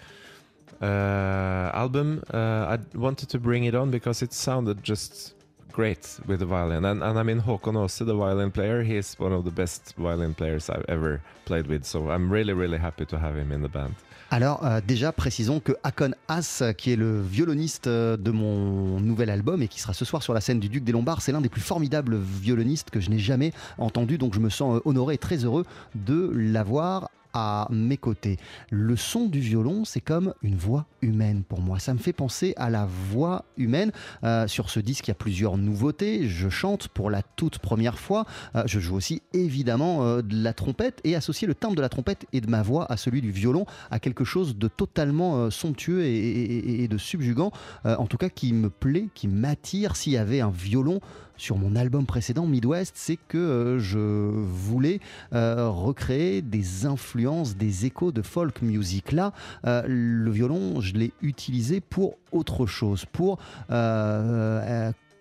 Uh, 0.79 1.70
album, 1.72 2.22
uh, 2.35 2.77
I 2.77 2.79
wanted 2.94 3.31
to 3.31 3.38
bring 3.38 3.64
it 3.64 3.75
on 3.75 3.90
because 3.90 4.20
it 4.20 4.35
sounded 4.35 4.83
just 4.83 5.36
great 5.76 6.18
with 6.26 6.38
the 6.40 6.46
violin. 6.46 6.84
And, 6.86 7.02
I 7.02 7.22
mean, 7.22 7.42
the 7.44 8.14
violin 8.14 8.50
player, 8.50 8.82
he's 8.82 9.14
one 9.18 9.32
of 9.32 9.44
the 9.44 9.50
best 9.50 9.94
violin 9.98 10.32
players 10.32 10.70
I've 10.70 10.86
ever 10.88 11.20
played 11.44 11.66
with. 11.66 11.84
So 11.84 12.10
I'm 12.10 12.32
really, 12.32 12.54
really 12.54 12.78
happy 12.78 13.04
to 13.04 13.18
have 13.18 13.36
him 13.36 13.52
in 13.52 13.60
the 13.60 13.68
band. 13.68 13.94
Alors 14.32 14.64
euh, 14.64 14.80
déjà 14.84 15.12
précisons 15.12 15.60
que 15.60 15.72
Hakon 15.84 16.10
Haas, 16.26 16.64
qui 16.76 16.90
est 16.90 16.96
le 16.96 17.22
violoniste 17.22 17.86
euh, 17.86 18.16
de 18.16 18.32
mon 18.32 18.98
nouvel 18.98 19.30
album 19.30 19.62
et 19.62 19.68
qui 19.68 19.80
sera 19.80 19.92
ce 19.92 20.04
soir 20.04 20.20
sur 20.20 20.34
la 20.34 20.40
scène 20.40 20.58
du 20.58 20.68
Duc 20.68 20.82
des 20.82 20.90
Lombards, 20.90 21.22
c'est 21.22 21.30
l'un 21.30 21.40
des 21.40 21.48
plus 21.48 21.60
formidables 21.60 22.16
violonistes 22.16 22.90
que 22.90 22.98
je 22.98 23.08
n'ai 23.08 23.20
jamais 23.20 23.52
entendu, 23.78 24.18
donc 24.18 24.34
je 24.34 24.40
me 24.40 24.50
sens 24.50 24.78
euh, 24.78 24.80
honoré 24.84 25.14
et 25.14 25.18
très 25.18 25.44
heureux 25.44 25.64
de 25.94 26.32
l'avoir 26.34 27.08
à 27.38 27.68
mes 27.70 27.99
côtés. 27.99 28.38
Le 28.70 28.96
son 28.96 29.27
du 29.27 29.40
violon, 29.40 29.85
c'est 29.85 30.01
comme 30.01 30.33
une 30.42 30.57
voix 30.57 30.87
humaine 31.03 31.42
pour 31.46 31.61
moi. 31.61 31.79
Ça 31.79 31.92
me 31.92 31.99
fait 31.99 32.14
penser 32.14 32.55
à 32.57 32.70
la 32.70 32.87
voix 32.87 33.44
humaine. 33.59 33.92
Euh, 34.25 34.46
sur 34.49 34.70
ce 34.70 34.81
disque, 34.81 35.09
il 35.09 35.11
y 35.11 35.12
a 35.12 35.16
plusieurs 35.16 35.59
nouveautés. 35.59 36.27
Je 36.29 36.49
chante 36.49 36.88
pour 36.88 37.11
la 37.11 37.20
toute 37.20 37.59
première 37.59 37.99
fois. 37.99 38.25
Euh, 38.55 38.62
je 38.64 38.81
joue 38.81 38.96
aussi 38.96 39.20
évidemment 39.35 40.03
euh, 40.03 40.22
de 40.22 40.42
la 40.42 40.55
trompette 40.55 41.03
et 41.05 41.14
associer 41.14 41.46
le 41.46 41.55
timbre 41.55 41.77
de 41.77 41.83
la 41.83 41.90
trompette 41.90 42.25
et 42.33 42.40
de 42.40 42.49
ma 42.49 42.62
voix 42.62 42.90
à 42.90 42.96
celui 42.96 43.20
du 43.20 43.33
violon 43.33 43.66
à 43.90 44.01
quelque 44.01 44.25
chose 44.25 44.57
de 44.57 44.68
totalement 44.68 45.51
somptueux 45.51 46.05
et, 46.05 46.83
et- 46.85 46.88
de 46.88 46.96
subjugant. 46.99 47.51
En 47.85 48.07
tout 48.07 48.16
cas, 48.16 48.31
qui 48.31 48.53
me 48.55 48.70
plaît, 48.70 49.09
qui 49.14 49.29
m'attire. 49.29 49.94
S'il 49.96 50.12
y 50.14 50.16
avait 50.16 50.40
un 50.40 50.51
violon 50.51 51.01
sur 51.37 51.59
mon 51.59 51.77
album 51.77 52.07
précédent 52.07 52.46
Midwest, 52.46 52.94
c'est 52.96 53.18
que 53.29 53.38
euh, 53.38 53.79
je 53.79 53.99
voulais 53.99 55.01
euh, 55.33 55.68
recréer 55.68 56.42
des 56.42 56.87
influences, 56.87 57.57
des 57.57 57.87
échos 57.87 58.12
de 58.12 58.22
folk 58.22 58.62
music. 58.62 59.12
Là, 59.12 59.33
euh, 59.66 59.83
le 59.87 60.31
violon, 60.31 60.81
je 60.81 60.94
l'ai 60.94 61.12
utilisé 61.22 61.81
pour 61.81 62.16
autre 62.33 62.66
chose, 62.66 63.05
pour 63.12 63.38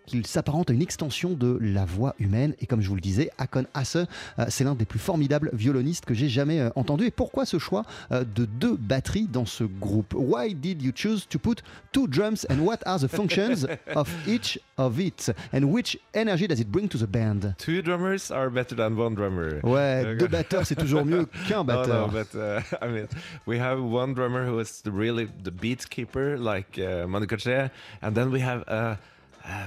qu'il 0.05 0.25
s'apparente 0.27 0.69
à 0.69 0.73
une 0.73 0.81
extension 0.81 1.31
de 1.33 1.57
la 1.61 1.85
voix 1.85 2.15
humaine. 2.19 2.53
Et 2.59 2.65
comme 2.65 2.81
je 2.81 2.89
vous 2.89 2.95
le 2.95 3.01
disais, 3.01 3.29
Hakon 3.37 3.65
Hasse, 3.73 3.95
euh, 3.97 4.45
c'est 4.49 4.63
l'un 4.63 4.75
des 4.75 4.85
plus 4.85 4.99
formidables 4.99 5.49
violonistes 5.53 6.05
que 6.05 6.13
j'ai 6.13 6.29
jamais 6.29 6.59
euh, 6.59 6.69
entendu. 6.75 7.05
Et 7.05 7.11
pourquoi 7.11 7.45
ce 7.45 7.59
choix 7.59 7.83
euh, 8.11 8.23
de 8.23 8.45
deux 8.45 8.75
batteries 8.77 9.27
dans 9.27 9.45
ce 9.45 9.63
groupe? 9.63 10.13
Why 10.15 10.53
did 10.53 10.81
you 10.81 10.91
choose 10.95 11.27
to 11.29 11.39
put 11.39 11.63
two 11.91 12.07
drums 12.07 12.45
and 12.49 12.59
what 12.59 12.77
are 12.85 12.99
the 12.99 13.07
functions 13.07 13.65
of 13.95 14.09
each 14.27 14.59
of 14.77 14.99
it? 14.99 15.31
And 15.53 15.63
which 15.65 15.97
energy 16.13 16.47
does 16.47 16.59
it 16.59 16.69
bring 16.69 16.87
to 16.89 16.97
the 16.97 17.07
band? 17.07 17.55
Two 17.57 17.81
drummers 17.81 18.31
are 18.31 18.49
better 18.49 18.75
than 18.75 18.95
one 18.97 19.15
drummer. 19.15 19.59
Ouais, 19.63 20.03
Okay. 20.05 20.17
deux 20.17 20.27
batteurs, 20.27 20.65
c'est 20.65 20.75
toujours 20.75 21.05
mieux 21.05 21.25
qu'un 21.47 21.57
No, 21.57 21.63
batteur. 21.63 22.07
no, 22.07 22.13
but 22.13 22.35
uh, 22.35 22.61
I 22.81 22.87
mean, 22.87 23.07
we 23.47 23.57
have 23.59 23.79
one 23.81 24.13
drummer 24.13 24.45
who 24.45 24.59
is 24.59 24.81
the 24.83 24.91
really 24.91 25.27
the 25.43 25.51
beat 25.51 25.89
keeper, 25.89 26.37
like 26.37 26.77
uh, 26.77 27.07
Monica 27.07 27.37
Che, 27.37 27.69
and 28.01 28.11
then 28.13 28.29
we 28.31 28.39
have 28.41 28.63
a, 28.67 28.97
a 28.97 28.97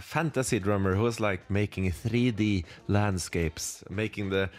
fantasy 0.02 0.58
drummer 0.58 0.94
who 0.94 1.02
was 1.02 1.20
like 1.20 1.48
making 1.50 1.90
3D 1.90 2.64
landscapes, 2.88 3.84
making 3.90 4.30
the 4.30 4.50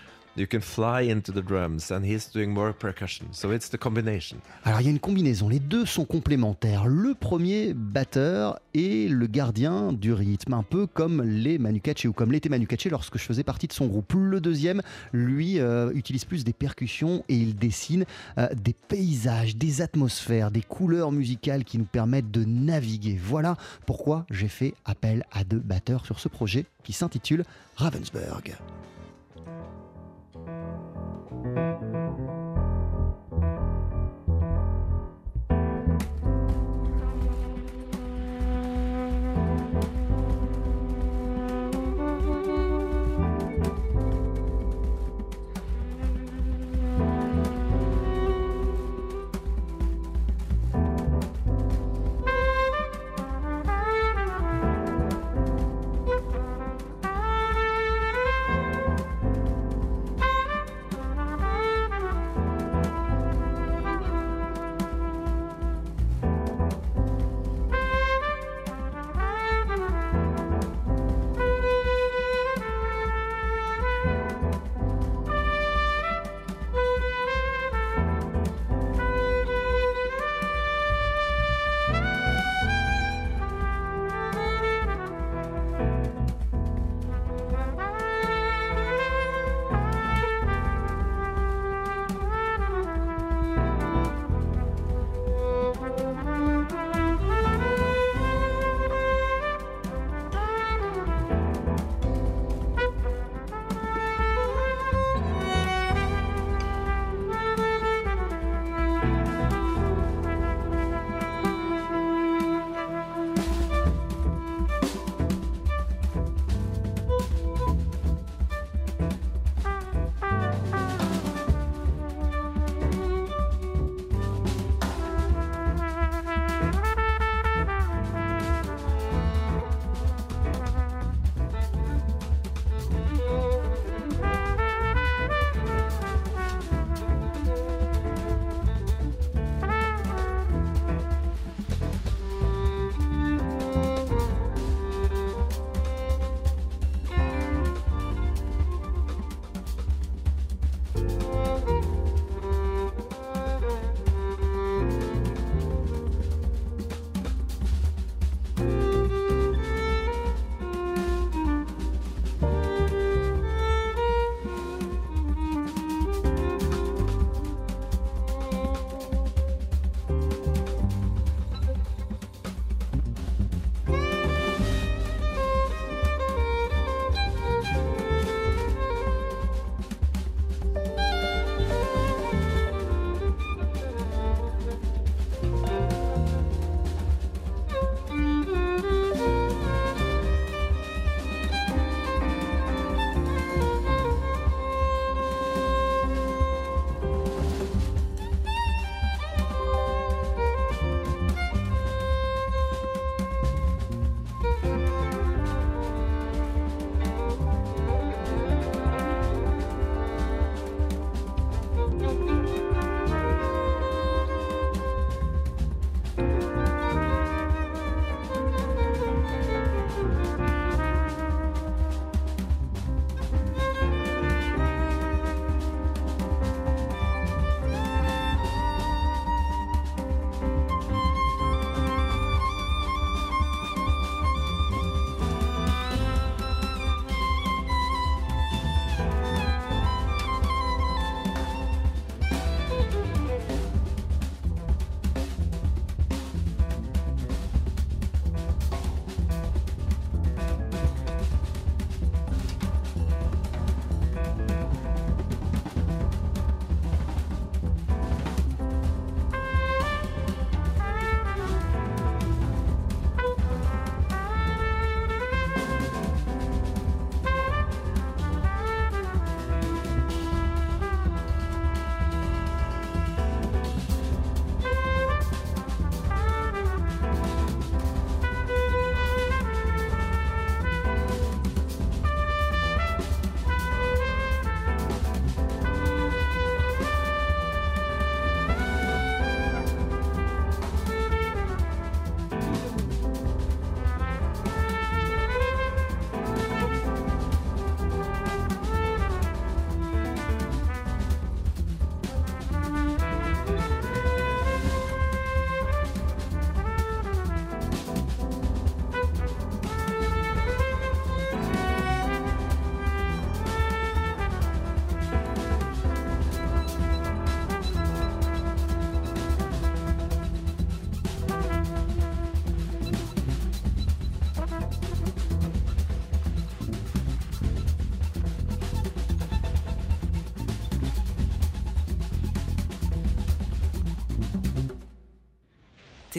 can 0.46 0.62
fly 0.62 1.10
into 1.10 1.32
the 1.32 1.44
drums, 1.46 1.92
and 1.92 2.02
he's 2.04 2.32
doing 2.32 2.48
more 2.48 2.74
percussion. 2.74 3.28
So 3.32 3.52
it's 3.52 3.70
the 3.70 3.78
combination. 3.78 4.38
Alors 4.64 4.82
il 4.82 4.86
y 4.86 4.88
a 4.88 4.92
une 4.92 5.00
combinaison, 5.00 5.50
les 5.50 5.60
deux 5.60 5.86
sont 5.86 6.06
complémentaires. 6.06 6.88
Le 6.88 7.14
premier 7.14 7.74
batteur 7.74 8.60
est 8.74 9.10
le 9.10 9.28
gardien 9.28 9.94
du 9.94 10.14
rythme, 10.14 10.54
un 10.54 10.64
peu 10.64 10.88
comme 10.88 11.22
les 11.22 11.58
Manu 11.58 11.82
Katché 11.82 12.08
ou 12.08 12.14
comme 12.14 12.32
l'était 12.32 12.50
Manu 12.50 12.68
Katché 12.68 12.90
lorsque 12.90 13.18
je 13.18 13.24
faisais 13.24 13.44
partie 13.44 13.68
de 13.68 13.74
son 13.74 13.88
groupe. 13.88 14.14
Le 14.16 14.40
deuxième, 14.42 14.82
lui, 15.14 15.60
euh, 15.60 15.92
utilise 15.94 16.26
plus 16.26 16.44
des 16.44 16.54
percussions 16.54 17.24
et 17.30 17.36
il 17.36 17.56
dessine 17.56 18.06
euh, 18.38 18.48
des 18.56 18.74
paysages, 18.74 19.56
des 19.56 19.82
atmosphères, 19.82 20.52
des 20.52 20.62
couleurs 20.62 21.12
musicales 21.12 21.64
qui 21.64 21.78
nous 21.78 21.86
permettent 21.86 22.32
de 22.32 22.44
naviguer. 22.46 23.20
Voilà 23.22 23.58
pourquoi 23.86 24.26
j'ai 24.30 24.48
fait 24.48 24.74
appel 24.86 25.24
à 25.32 25.44
deux 25.44 25.60
batteurs 25.60 26.06
sur 26.06 26.20
ce 26.20 26.28
projet 26.28 26.66
qui 26.84 26.94
s'intitule 26.94 27.44
Ravensburg. 27.76 28.58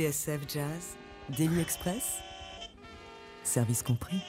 TSF 0.01 0.41
Jazz, 0.49 0.97
Daily 1.37 1.61
Express, 1.61 2.23
service 3.45 3.83
compris. 3.83 4.23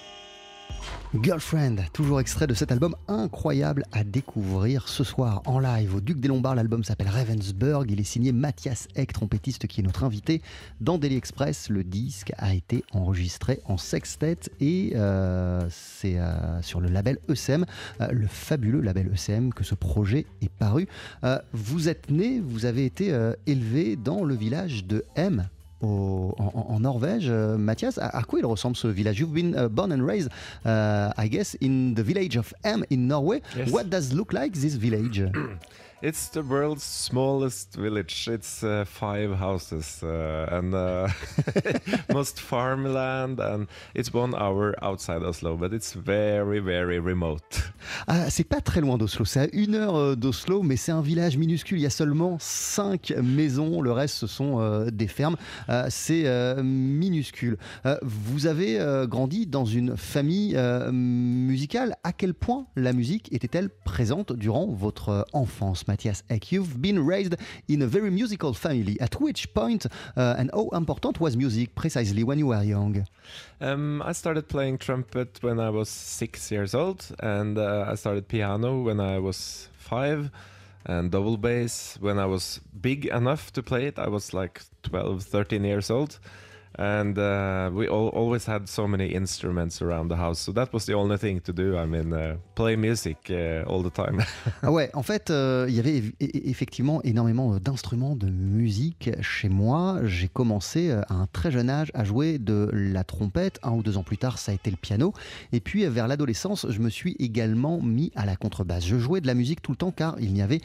Girlfriend, 1.13 1.77
toujours 1.93 2.19
extrait 2.19 2.45
de 2.45 2.53
cet 2.53 2.73
album 2.73 2.93
incroyable 3.07 3.85
à 3.93 4.03
découvrir 4.03 4.89
ce 4.89 5.05
soir 5.05 5.41
en 5.45 5.59
live 5.59 5.95
au 5.95 6.01
Duc 6.01 6.19
des 6.19 6.27
Lombards. 6.27 6.55
L'album 6.55 6.83
s'appelle 6.83 7.07
Ravensburg. 7.07 7.85
Il 7.89 8.01
est 8.01 8.05
signé 8.05 8.33
Mathias 8.33 8.89
Eck, 8.95 9.13
trompettiste 9.13 9.67
qui 9.67 9.79
est 9.79 9.83
notre 9.83 10.03
invité 10.03 10.41
dans 10.81 10.97
Daily 10.97 11.15
Express. 11.15 11.69
Le 11.69 11.85
disque 11.85 12.33
a 12.37 12.53
été 12.53 12.83
enregistré 12.91 13.61
en 13.63 13.77
sextet 13.77 14.39
et 14.59 14.91
euh, 14.95 15.61
c'est 15.69 16.17
euh, 16.17 16.61
sur 16.61 16.81
le 16.81 16.89
label 16.89 17.17
ECM, 17.29 17.65
euh, 18.01 18.11
le 18.11 18.27
fabuleux 18.27 18.81
label 18.81 19.09
ECM, 19.13 19.53
que 19.53 19.63
ce 19.63 19.75
projet 19.75 20.25
est 20.41 20.51
paru. 20.51 20.87
Vous 21.53 21.87
êtes 21.87 22.09
né, 22.09 22.41
vous 22.41 22.65
avez 22.65 22.83
été 22.83 23.07
élevé 23.47 23.95
dans 23.95 24.25
le 24.25 24.35
village 24.35 24.85
de 24.85 25.05
M 25.15 25.47
au- 25.81 26.35
en, 26.37 26.79
Norvège. 26.79 27.27
Euh, 27.29 27.57
Mathias, 27.57 27.97
à, 27.97 28.07
à 28.17 28.23
quoi 28.23 28.39
il 28.39 28.45
ressemble 28.45 28.75
ce 28.75 28.87
village? 28.87 29.19
You've 29.19 29.33
been 29.33 29.55
uh, 29.55 29.67
born 29.69 29.91
and 29.91 30.05
raised, 30.05 30.29
uh, 30.65 31.11
I 31.17 31.27
guess, 31.29 31.55
in 31.61 31.93
the 31.95 32.01
village 32.01 32.37
of 32.37 32.53
Em 32.63 32.83
in 32.91 33.07
Norway. 33.07 33.41
Yes. 33.55 33.69
What 33.71 33.83
does 33.89 34.13
look 34.13 34.33
like 34.33 34.53
this 34.53 34.75
village? 34.75 35.21
It's 36.03 36.29
the 36.29 36.41
world's 36.41 36.83
smallest 36.83 37.75
village. 37.75 38.27
It's 38.27 38.63
uh, 38.63 38.85
five 38.85 39.35
houses 39.35 40.01
uh, 40.01 40.47
and 40.51 40.73
uh, 40.73 41.09
most 42.13 42.39
farmland, 42.39 43.39
and 43.39 43.67
it's 43.93 44.11
one 44.11 44.33
hour 44.33 44.73
outside 44.81 45.21
Oslo, 45.21 45.55
but 45.57 45.73
it's 45.73 45.93
very, 45.93 46.59
very 46.59 46.97
remote. 46.97 47.71
Ah, 48.07 48.31
c'est 48.31 48.43
pas 48.43 48.61
très 48.61 48.81
loin 48.81 48.97
d'Oslo, 48.97 49.25
c'est 49.25 49.41
à 49.41 49.47
une 49.53 49.75
heure 49.75 49.95
euh, 49.95 50.15
d'Oslo, 50.15 50.63
mais 50.63 50.75
c'est 50.75 50.91
un 50.91 51.01
village 51.01 51.37
minuscule. 51.37 51.77
Il 51.77 51.81
y 51.81 51.85
a 51.85 51.91
seulement 51.91 52.37
cinq 52.39 53.13
maisons, 53.21 53.81
le 53.81 53.91
reste 53.91 54.15
ce 54.15 54.27
sont 54.27 54.59
euh, 54.59 54.89
des 54.89 55.07
fermes. 55.07 55.35
Euh, 55.69 55.85
c'est 55.89 56.25
minuscule. 56.63 57.57
Vous 58.01 58.47
avez 58.47 58.79
grandi 59.07 59.45
dans 59.45 59.65
une 59.65 59.97
famille 59.97 60.57
musicale. 60.91 61.95
À 62.03 62.13
quel 62.13 62.33
point 62.33 62.65
la 62.75 62.93
musique 62.93 63.31
était-elle 63.33 63.69
présente 63.69 64.33
durant 64.33 64.67
votre 64.67 65.25
enfance, 65.33 65.87
Mathias 65.91 66.23
Eck 66.29 66.51
You've 66.53 66.81
been 66.81 66.99
raised 67.05 67.35
in 67.67 67.81
a 67.81 67.87
very 67.87 68.11
musical 68.21 68.53
family. 68.53 68.95
At 68.99 69.13
which 69.19 69.41
point 69.53 69.85
uh, 70.15 70.39
and 70.39 70.49
how 70.53 70.69
important 70.83 71.19
was 71.19 71.35
music 71.35 71.75
precisely 71.75 72.23
when 72.23 72.37
you 72.39 72.47
were 72.47 72.63
young? 72.63 73.05
Um, 73.59 74.01
I 74.01 74.13
started 74.13 74.47
playing 74.47 74.77
trumpet 74.77 75.39
when 75.41 75.59
I 75.59 75.69
was 75.69 75.89
six 75.89 76.51
years 76.51 76.73
old, 76.73 76.99
and 77.19 77.57
uh, 77.57 77.91
I 77.91 77.95
started 77.95 78.27
piano 78.27 78.81
when 78.87 78.99
I 78.99 79.19
was 79.19 79.67
five, 79.77 80.31
and 80.85 81.11
double 81.11 81.37
bass 81.37 81.97
when 81.99 82.17
I 82.17 82.25
was 82.25 82.61
big 82.89 83.05
enough 83.05 83.51
to 83.53 83.61
play 83.61 83.85
it. 83.85 83.99
I 83.99 84.07
was 84.07 84.33
like 84.33 84.61
12, 84.83 85.23
13 85.23 85.63
years 85.63 85.89
old. 85.89 86.19
And 86.77 87.17
uh, 87.17 87.69
we 87.73 87.87
all, 87.89 88.07
always 88.09 88.45
had 88.47 88.67
so 88.67 88.87
many 88.87 89.07
instruments 89.07 89.81
around 89.81 90.07
the 90.07 90.15
house, 90.15 90.39
so 90.39 90.53
that 90.53 90.71
was 90.71 90.85
the 90.85 90.93
only 90.93 91.17
thing 91.17 91.41
to 91.41 91.51
do. 91.51 91.77
I 91.77 91.85
mean, 91.85 92.13
uh, 92.13 92.37
play 92.55 92.77
music 92.77 93.17
uh, 93.29 93.63
all 93.67 93.83
the 93.83 93.91
time. 93.91 94.23
Ah 94.63 94.71
ouais, 94.71 94.89
en 94.93 95.03
fait, 95.03 95.29
euh, 95.31 95.65
il 95.67 95.75
y 95.75 95.79
avait 95.79 95.99
eff- 95.99 96.13
effectivement 96.21 97.01
énormément 97.03 97.53
euh, 97.53 97.59
d'instruments 97.59 98.15
de 98.15 98.29
musique 98.29 99.09
chez 99.21 99.49
moi. 99.49 99.99
J'ai 100.03 100.29
commencé 100.29 100.89
euh, 100.89 101.01
à 101.09 101.15
un 101.15 101.27
très 101.27 101.51
jeune 101.51 101.69
âge 101.69 101.91
à 101.93 102.03
jouer 102.05 102.39
de 102.39 102.69
la 102.71 103.03
trompette. 103.03 103.59
Un 103.63 103.71
ou 103.71 103.83
deux 103.83 103.97
ans 103.97 104.03
plus 104.03 104.17
tard, 104.17 104.37
ça 104.39 104.51
a 104.51 104.55
été 104.55 104.71
le 104.71 104.77
piano. 104.77 105.13
Et 105.51 105.59
puis, 105.59 105.85
vers 105.87 106.07
l'adolescence, 106.07 106.65
je 106.69 106.79
me 106.79 106.89
suis 106.89 107.15
également 107.19 107.81
mis 107.81 108.11
à 108.15 108.25
la 108.25 108.35
contrebasse. 108.35 108.85
Je 108.85 108.97
jouais 108.97 109.19
de 109.19 109.27
la 109.27 109.33
musique 109.33 109.61
tout 109.61 109.71
le 109.71 109.77
temps 109.77 109.91
car 109.91 110.15
il 110.19 110.31
n'y 110.33 110.41
avait 110.41 110.61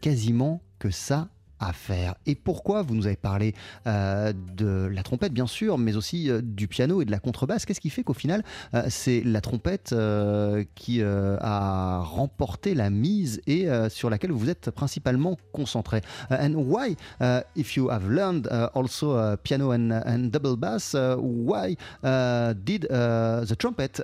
quasiment 0.00 0.60
que 0.78 0.90
ça 0.90 1.28
Et 2.26 2.34
pourquoi 2.34 2.82
vous 2.82 2.94
nous 2.94 3.06
avez 3.06 3.16
parlé 3.16 3.54
euh, 3.86 4.32
de 4.56 4.88
la 4.92 5.02
trompette, 5.02 5.32
bien 5.32 5.46
sûr, 5.46 5.78
mais 5.78 5.96
aussi 5.96 6.30
euh, 6.30 6.40
du 6.42 6.68
piano 6.68 7.02
et 7.02 7.04
de 7.04 7.10
la 7.10 7.18
contrebasse? 7.18 7.64
Qu'est-ce 7.64 7.80
qui 7.80 7.90
fait 7.90 8.04
qu'au 8.04 8.14
final, 8.14 8.44
euh, 8.74 8.84
c'est 8.88 9.22
la 9.24 9.40
trompette 9.40 9.94
qui 10.74 11.02
a 11.02 12.00
remporté 12.00 12.74
la 12.74 12.90
mise 12.90 13.40
et 13.46 13.68
sur 13.88 14.10
laquelle 14.10 14.32
vous 14.32 14.50
êtes 14.50 14.70
principalement 14.70 15.36
concentré? 15.52 16.00
And 16.30 16.54
why, 16.54 16.96
uh, 17.20 17.40
if 17.56 17.76
you 17.76 17.90
have 17.90 18.08
learned 18.08 18.46
uh, 18.50 18.68
also 18.74 19.16
uh, 19.16 19.36
piano 19.36 19.72
and, 19.72 19.90
and 19.90 20.30
double 20.30 20.56
bass, 20.56 20.94
uh, 20.94 21.16
why 21.18 21.76
uh, 22.02 22.54
did 22.54 22.82
the 22.88 23.56
trumpet 23.56 24.00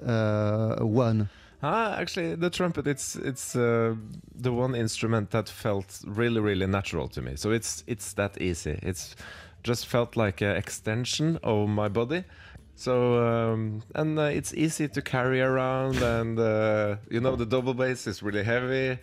won? 0.81 1.29
Ah, 1.67 1.97
actually, 1.97 2.35
the 2.35 2.51
trumpet 2.51 2.87
it's 2.87 3.17
it's 3.17 3.57
uh, 3.57 3.95
the 4.35 4.53
one 4.53 4.75
instrument 4.75 5.31
that 5.31 5.49
felt 5.49 6.03
really 6.05 6.39
really 6.39 6.67
natural 6.67 7.09
to 7.09 7.23
me. 7.23 7.37
So 7.37 7.53
it's 7.53 7.83
it's 7.87 8.13
that 8.15 8.39
easy. 8.39 8.79
It's 8.83 9.17
just 9.63 9.87
felt 9.87 10.15
like 10.15 10.43
an 10.43 10.57
extension 10.57 11.39
of 11.43 11.71
my 11.71 11.89
body. 11.89 12.25
So 12.75 12.93
um, 13.27 13.83
and 13.95 14.19
uh, 14.19 14.25
it's 14.25 14.53
easy 14.53 14.89
to 14.89 15.01
carry 15.01 15.41
around, 15.41 16.03
and 16.03 16.39
uh, 16.39 16.97
you 17.11 17.21
know 17.21 17.35
the 17.35 17.47
double 17.47 17.73
bass 17.73 18.07
is 18.07 18.23
really 18.23 18.45
heavy, 18.45 18.99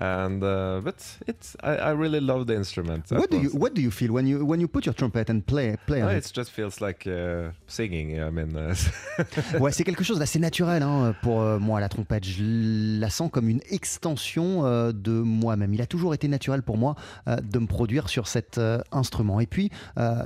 and 0.00 0.42
uh, 0.42 0.80
but 0.82 1.18
it's 1.26 1.56
I, 1.62 1.76
I 1.76 1.90
really 1.90 2.20
love 2.20 2.46
the 2.46 2.54
instrument. 2.54 3.10
What 3.10 3.30
do 3.30 3.38
you 3.38 3.50
What 3.50 3.74
do 3.74 3.82
you 3.82 3.90
feel 3.90 4.12
when 4.12 4.26
you 4.26 4.44
when 4.44 4.60
you 4.60 4.68
put 4.68 4.86
your 4.86 4.94
trumpet 4.94 5.28
and 5.30 5.42
play 5.42 5.76
play 5.86 6.02
on 6.02 6.10
it? 6.10 6.32
just 6.32 6.50
feels 6.50 6.80
like 6.80 7.06
uh, 7.06 7.50
singing. 7.66 8.20
I 8.20 8.30
mean, 8.30 8.56
uh? 8.56 8.74
Ouais, 9.60 9.72
c'est 9.72 9.84
quelque 9.84 10.04
chose 10.04 10.18
d'assez 10.18 10.38
naturel 10.38 10.82
hein, 10.82 11.14
pour 11.22 11.42
euh, 11.42 11.58
moi 11.58 11.80
la 11.80 11.88
trompette. 11.88 12.24
Je 12.24 12.42
la 13.00 13.10
sens 13.10 13.30
comme 13.30 13.48
une 13.48 13.60
extension 13.70 14.64
euh, 14.64 14.92
de 14.92 15.12
moi-même. 15.12 15.74
Il 15.74 15.82
a 15.82 15.86
toujours 15.86 16.14
été 16.14 16.28
naturel 16.28 16.62
pour 16.62 16.78
moi 16.78 16.94
euh, 17.28 17.36
de 17.36 17.58
me 17.58 17.66
produire 17.66 18.08
sur 18.08 18.28
cet 18.28 18.58
euh, 18.58 18.80
instrument. 18.92 19.40
Et 19.40 19.46
puis 19.46 19.70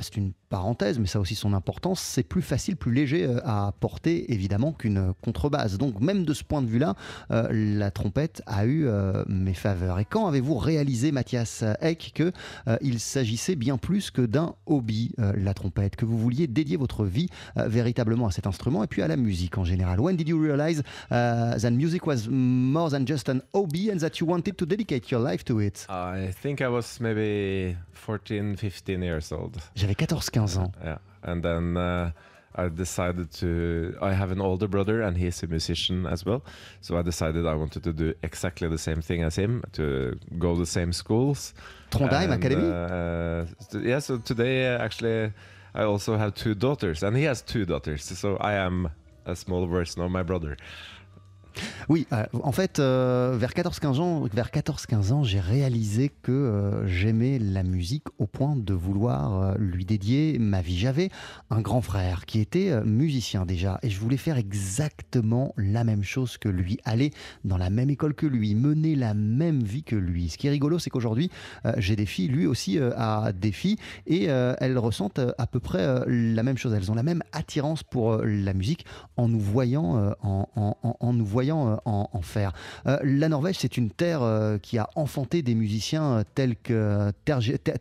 c'est 0.00 0.16
une 0.16 0.32
parenthèse, 0.48 0.98
mais 0.98 1.06
ça 1.06 1.18
a 1.18 1.22
aussi 1.22 1.34
son 1.34 1.52
importance. 1.52 2.00
C'est 2.00 2.22
plus 2.22 2.42
facile, 2.42 2.76
plus 2.76 2.92
léger 2.92 3.24
euh, 3.24 3.40
à 3.44 3.72
porter 3.80 4.32
évidemment 4.32 4.72
qu'une 4.72 5.12
contrebasse. 5.22 5.78
Donc 5.78 6.00
même 6.00 6.24
de 6.24 6.34
ce 6.34 6.44
point 6.44 6.62
de 6.62 6.68
vue-là, 6.68 6.94
euh, 7.30 7.48
la 7.52 7.90
trompette 7.90 8.42
a 8.46 8.64
eu 8.66 8.86
euh, 8.86 9.24
mes 9.28 9.54
faveurs. 9.54 9.98
Et 9.98 10.04
quand 10.04 10.26
avez-vous 10.26 10.56
réalisé, 10.56 11.12
Mathias 11.12 11.64
Eck, 11.80 12.12
que 12.14 12.32
euh, 12.68 12.76
il 12.80 13.00
s'agissait 13.00 13.56
bien 13.56 13.76
plus 13.78 14.10
que 14.10 14.22
d'un 14.22 14.54
hobby, 14.66 15.12
euh, 15.18 15.32
la 15.36 15.54
trompette, 15.54 15.96
que 15.96 16.04
vous 16.04 16.18
vouliez 16.18 16.46
dédier 16.46 16.76
votre 16.76 17.04
vie 17.04 17.28
euh, 17.56 17.68
véritablement 17.68 18.26
à 18.26 18.30
cet 18.30 18.46
instrument 18.46 18.84
et 18.84 18.86
puis 18.86 19.02
à 19.02 19.08
la 19.08 19.16
musique 19.16 19.58
en 19.58 19.64
général? 19.64 20.00
When 20.00 20.16
did 20.16 20.28
you 20.28 20.40
realize 20.40 20.80
uh, 21.10 21.58
that 21.60 21.70
music 21.70 22.06
was 22.06 22.28
more 22.30 22.90
than 22.90 23.06
just 23.06 23.28
an 23.28 23.40
hobby 23.52 23.90
and 23.90 23.98
that 23.98 24.18
you 24.20 24.26
wanted 24.26 24.56
to 24.56 24.66
dedicate 24.66 25.10
your 25.10 25.20
life 25.22 25.44
to 25.44 25.60
it? 25.60 25.86
I 25.88 26.30
think 26.42 26.60
I 26.60 26.68
was 26.68 26.98
maybe 27.00 27.76
14, 27.92 28.56
15 28.56 29.02
years 29.02 29.32
old. 29.32 29.56
J'avais 29.74 29.94
14-15 30.36 30.58
ans. 30.58 30.70
Yeah, 30.84 30.98
and 31.22 31.42
then 31.42 31.76
uh, 31.76 32.10
I 32.54 32.68
decided 32.68 33.30
to. 33.32 33.96
I 34.00 34.12
have 34.12 34.30
an 34.30 34.40
older 34.40 34.68
brother, 34.68 35.02
and 35.02 35.16
he's 35.16 35.42
a 35.42 35.46
musician 35.46 36.06
as 36.06 36.24
well. 36.24 36.42
So 36.80 36.96
I 36.96 37.02
decided 37.02 37.46
I 37.46 37.54
wanted 37.54 37.82
to 37.84 37.92
do 37.92 38.14
exactly 38.22 38.68
the 38.68 38.78
same 38.78 39.02
thing 39.02 39.22
as 39.22 39.36
him, 39.36 39.62
to 39.72 40.18
go 40.38 40.54
to 40.54 40.60
the 40.60 40.66
same 40.66 40.92
schools. 40.92 41.54
Trondheim 41.90 42.32
And, 42.32 42.44
Academy 42.44 42.70
Uh, 42.70 43.80
yeah. 43.80 43.98
So 44.00 44.18
today, 44.18 44.74
uh, 44.74 44.78
actually, 44.78 45.32
I 45.74 45.82
also 45.82 46.16
have 46.16 46.34
two 46.34 46.54
daughters, 46.54 47.02
and 47.02 47.16
he 47.16 47.24
has 47.24 47.42
two 47.42 47.66
daughters. 47.66 48.04
So 48.04 48.36
I 48.38 48.54
am 48.54 48.88
a 49.26 49.36
small 49.36 49.66
version 49.66 50.02
of 50.02 50.10
my 50.10 50.22
brother. 50.22 50.56
Oui, 51.88 52.06
euh, 52.12 52.24
en 52.42 52.52
fait, 52.52 52.78
euh, 52.78 53.36
vers 53.38 53.52
14-15 53.52 54.00
ans, 54.00 54.24
vers 54.32 54.50
14-15 54.50 55.12
ans, 55.12 55.24
j'ai 55.24 55.40
réalisé 55.40 56.10
que 56.22 56.32
euh, 56.32 56.86
j'aimais 56.86 57.38
la 57.38 57.62
musique 57.62 58.04
au 58.18 58.26
point 58.26 58.56
de 58.56 58.74
vouloir 58.74 59.56
lui 59.58 59.84
dédier 59.84 60.38
ma 60.38 60.62
vie. 60.62 60.76
J'avais 60.76 61.10
un 61.50 61.60
grand 61.60 61.80
frère 61.80 62.26
qui 62.26 62.40
était 62.40 62.82
musicien 62.84 63.46
déjà, 63.46 63.78
et 63.82 63.90
je 63.90 64.00
voulais 64.00 64.16
faire 64.16 64.36
exactement 64.36 65.54
la 65.56 65.84
même 65.84 66.02
chose 66.02 66.38
que 66.38 66.48
lui, 66.48 66.78
aller 66.84 67.12
dans 67.44 67.56
la 67.56 67.70
même 67.70 67.90
école 67.90 68.14
que 68.14 68.26
lui, 68.26 68.54
mener 68.54 68.94
la 68.96 69.14
même 69.14 69.62
vie 69.62 69.82
que 69.82 69.96
lui. 69.96 70.28
Ce 70.28 70.38
qui 70.38 70.46
est 70.46 70.50
rigolo, 70.50 70.78
c'est 70.78 70.90
qu'aujourd'hui, 70.90 71.30
j'ai 71.76 71.96
des 71.96 72.06
filles, 72.06 72.28
lui 72.28 72.46
aussi 72.46 72.78
a 72.78 73.32
des 73.32 73.52
filles, 73.52 73.76
et 74.06 74.24
elles 74.24 74.78
ressentent 74.78 75.20
à 75.38 75.46
peu 75.46 75.60
près 75.60 76.04
la 76.06 76.42
même 76.42 76.58
chose. 76.58 76.74
Elles 76.74 76.90
ont 76.90 76.94
la 76.94 77.02
même 77.02 77.22
attirance 77.32 77.82
pour 77.82 78.16
la 78.16 78.54
musique 78.54 78.84
en 79.16 79.28
nous 79.28 79.40
voyant, 79.40 80.14
en 80.22 81.12
nous 81.12 81.26
voyant 81.26 81.45
euh, 81.54 81.76
en, 81.84 82.08
faire. 82.22 82.52
Euh, 82.86 82.98
la 83.02 83.28
Norvège, 83.28 83.56
c'est 83.58 83.76
une 83.76 83.90
terre 83.90 84.22
euh, 84.22 84.58
qui 84.58 84.78
a 84.78 84.88
enfanté 84.96 85.42
des 85.42 85.54
musiciens 85.54 86.24
tels 86.34 86.56
que 86.56 87.12
Terje- 87.24 87.58
Ter- 87.58 87.78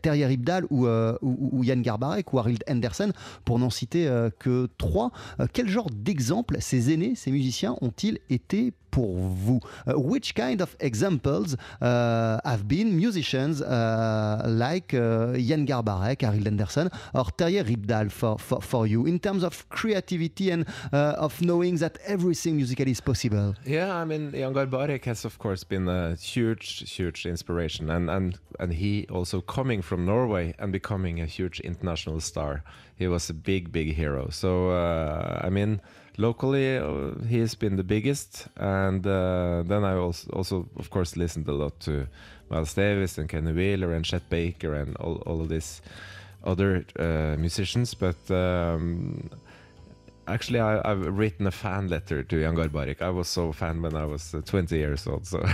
ou, 0.72 1.64
Jan 1.64 1.78
Garbarek 1.78 2.34
ou 2.34 2.40
Arild 2.40 2.64
Andersen, 2.70 3.12
pour 3.46 3.60
n'en 3.60 3.70
citer 3.70 4.08
que 4.40 4.70
trois. 4.78 5.12
Quel 5.54 5.68
genre 5.68 5.90
d'exemple 5.90 6.58
ces 6.60 6.92
aînés, 6.92 7.14
ces 7.16 7.32
musiciens, 7.32 7.76
ont-ils 7.82 8.20
été 8.30 8.74
pour 8.96 9.14
vous. 9.46 9.60
Uh, 9.88 10.00
which 10.00 10.34
kind 10.36 10.62
of 10.62 10.76
examples 10.80 11.58
uh, 11.82 12.40
have 12.46 12.66
been 12.66 12.96
musicians 12.96 13.62
uh, 13.62 14.42
like 14.48 14.94
uh, 14.94 15.34
Jan 15.48 15.66
Garbarek, 15.66 16.24
Ariel 16.24 16.48
Anderson, 16.48 16.90
or 17.14 17.26
Terje 17.38 17.62
Ripdal 17.66 18.10
for, 18.10 18.40
for, 18.40 18.62
for 18.62 18.88
you 18.88 19.06
in 19.06 19.20
terms 19.20 19.44
of 19.44 19.68
creativity 19.68 20.50
and 20.52 20.66
uh, 20.94 21.26
of 21.26 21.42
knowing 21.42 21.76
that 21.78 21.98
everything 22.06 22.56
musically 22.56 22.92
is 22.92 23.02
possible? 23.02 23.54
Yeah, 23.66 23.94
I 23.94 24.06
mean, 24.06 24.32
Jan 24.32 24.54
Garbarek 24.54 25.04
has 25.06 25.26
of 25.26 25.38
course 25.40 25.66
been 25.66 25.90
a 25.90 26.16
huge, 26.16 26.90
huge 26.90 27.26
inspiration, 27.26 27.90
and 27.90 28.10
and 28.10 28.40
and 28.62 28.72
he 28.74 29.06
also 29.12 29.42
coming 29.42 29.82
from 29.82 30.06
Norway 30.06 30.56
and 30.58 30.72
becoming 30.72 31.20
a 31.20 31.26
huge 31.26 31.60
international 31.60 32.22
star. 32.22 32.64
He 32.96 33.08
was 33.08 33.30
a 33.30 33.34
big, 33.34 33.74
big 33.74 33.94
hero. 33.96 34.30
So 34.30 34.70
uh, 34.70 35.42
I 35.44 35.50
mean, 35.50 35.82
locally 36.18 36.78
uh, 36.78 37.12
he 37.28 37.40
has 37.40 37.56
been 37.56 37.76
the 37.76 37.84
biggest, 37.84 38.48
and 38.58 39.06
uh, 39.06 39.64
then 39.66 39.84
I 39.84 39.96
also, 39.96 40.30
also 40.32 40.70
of 40.78 40.90
course 40.90 41.18
listened 41.18 41.48
a 41.48 41.54
lot 41.54 41.80
to 41.82 42.08
Miles 42.50 42.74
Davis 42.74 43.18
and 43.18 43.30
Kenny 43.30 43.52
Wheeler 43.52 43.94
and 43.94 44.06
Chet 44.06 44.30
Baker 44.30 44.74
and 44.74 44.96
all 44.98 45.18
all 45.26 45.42
of 45.42 45.50
these 45.50 45.82
other 46.44 46.86
uh, 47.00 47.36
musicians, 47.40 47.94
but. 47.94 48.32
Um, 48.32 49.30
Actually, 50.28 50.60
I, 50.60 50.92
written 50.94 51.46
a 51.46 51.52
fan 51.52 51.88
letter 51.88 52.24
to 52.24 52.42
Jan 52.42 52.56
Garbarek. 52.56 53.00
I 53.00 53.12
was 53.12 53.28
so 53.28 53.52
fan 53.52 53.80
when 53.84 53.96
I 53.96 54.06
was 54.06 54.34
uh, 54.34 54.42
20 54.42 54.76
years 54.76 55.06
old. 55.06 55.26
So. 55.26 55.40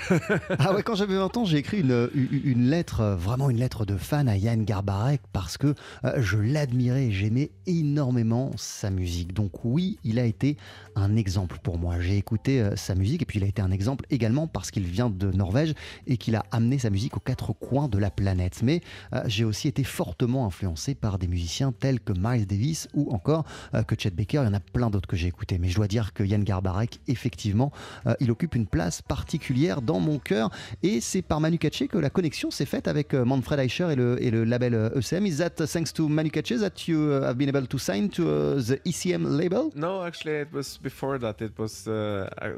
Ah 0.60 0.74
ouais, 0.74 0.84
quand 0.84 0.96
j'avais 0.96 1.16
20 1.16 1.38
ans, 1.38 1.46
j'ai 1.46 1.58
écrit 1.58 1.82
une, 1.82 2.10
une, 2.14 2.70
lettre, 2.70 3.02
euh, 3.02 3.16
vraiment 3.16 3.50
une 3.50 3.58
lettre 3.58 3.86
de 3.86 3.98
fan 3.98 4.30
à 4.30 4.38
Yann 4.38 4.64
Garbarek 4.64 5.22
parce 5.34 5.58
que 5.58 5.76
euh, 6.06 6.22
je 6.22 6.38
l'admirais 6.38 7.08
et 7.08 7.12
j'aimais 7.12 7.52
énormément 7.68 8.52
sa 8.56 8.90
musique. 8.90 9.34
Donc 9.34 9.66
oui, 9.66 9.98
il 10.06 10.20
a 10.20 10.26
été 10.26 10.56
un 10.96 11.18
exemple 11.18 11.58
pour 11.62 11.78
moi. 11.78 12.00
J'ai 12.00 12.18
écouté 12.18 12.62
euh, 12.62 12.76
sa 12.78 12.96
musique 12.96 13.24
et 13.24 13.26
puis 13.26 13.40
il 13.40 13.44
a 13.44 13.48
été 13.48 13.62
un 13.62 13.72
exemple 13.72 14.06
également 14.10 14.48
parce 14.48 14.72
qu'il 14.72 14.84
vient 14.84 15.10
de 15.10 15.32
Norvège 15.32 15.74
et 16.08 16.16
qu'il 16.16 16.36
a 16.36 16.46
amené 16.52 16.80
sa 16.80 16.90
musique 16.90 17.18
aux 17.18 17.22
quatre 17.22 17.52
coins 17.52 17.90
de 17.90 17.98
la 17.98 18.10
planète. 18.12 18.62
Mais 18.64 18.82
j'ai 19.26 19.44
aussi 19.44 19.68
été 19.68 19.84
fortement 19.84 20.46
influencé 20.46 20.96
par 20.96 21.18
des 21.18 21.28
musiciens 21.28 21.74
tels 21.74 22.00
que 22.00 22.14
Miles 22.16 22.48
Davis 22.48 22.88
ou 22.94 23.12
encore 23.12 23.46
que 23.88 23.96
Chet 23.98 24.12
Baker. 24.12 24.42
Il 24.44 24.46
y 24.46 24.50
en 24.50 24.54
a 24.54 24.61
plein 24.62 24.90
d'autres 24.90 25.08
que 25.08 25.16
j'ai 25.16 25.28
écoutés. 25.28 25.58
Mais 25.58 25.70
je 25.70 25.76
dois 25.76 25.88
dire 25.88 26.14
que 26.14 26.24
Yann 26.24 26.44
Garbarek, 26.44 27.00
effectivement, 27.08 27.72
euh, 28.08 28.14
il 28.20 28.32
occupe 28.32 28.56
une 28.56 28.68
place 28.68 29.02
particulière 29.02 29.82
dans 29.82 30.00
mon 30.00 30.20
cœur 30.20 30.50
et 30.84 31.02
c'est 31.02 31.22
par 31.22 31.40
Manu 31.40 31.58
Katché 31.58 31.88
que 31.88 31.98
la 31.98 32.10
connexion 32.10 32.52
s'est 32.52 32.66
faite 32.66 32.88
avec 32.88 33.14
euh, 33.14 33.26
Manfred 33.26 33.60
Eicher 33.60 33.92
et 33.92 33.96
le, 33.96 34.22
et 34.24 34.32
le 34.32 34.44
label 34.44 34.74
euh, 34.74 34.90
ECM. 35.00 35.26
Is 35.26 35.38
that 35.38 35.66
thanks 35.66 35.94
to 35.94 36.08
Manu 36.08 36.30
Katché 36.30 36.58
that 36.58 36.88
you 36.88 37.12
uh, 37.12 37.24
have 37.26 37.38
been 37.38 37.50
able 37.50 37.68
to 37.68 37.78
sign 37.78 38.10
to 38.10 38.24
uh, 38.24 38.62
the 38.62 38.80
ECM 38.86 39.38
label? 39.38 39.72
No, 39.76 40.04
actually, 40.04 40.42
it 40.42 40.52
was 40.54 40.78
before 40.82 41.20
that. 41.20 41.42
It 41.42 41.58
was 41.58 41.88
uh, 41.88 42.30
uh, 42.42 42.50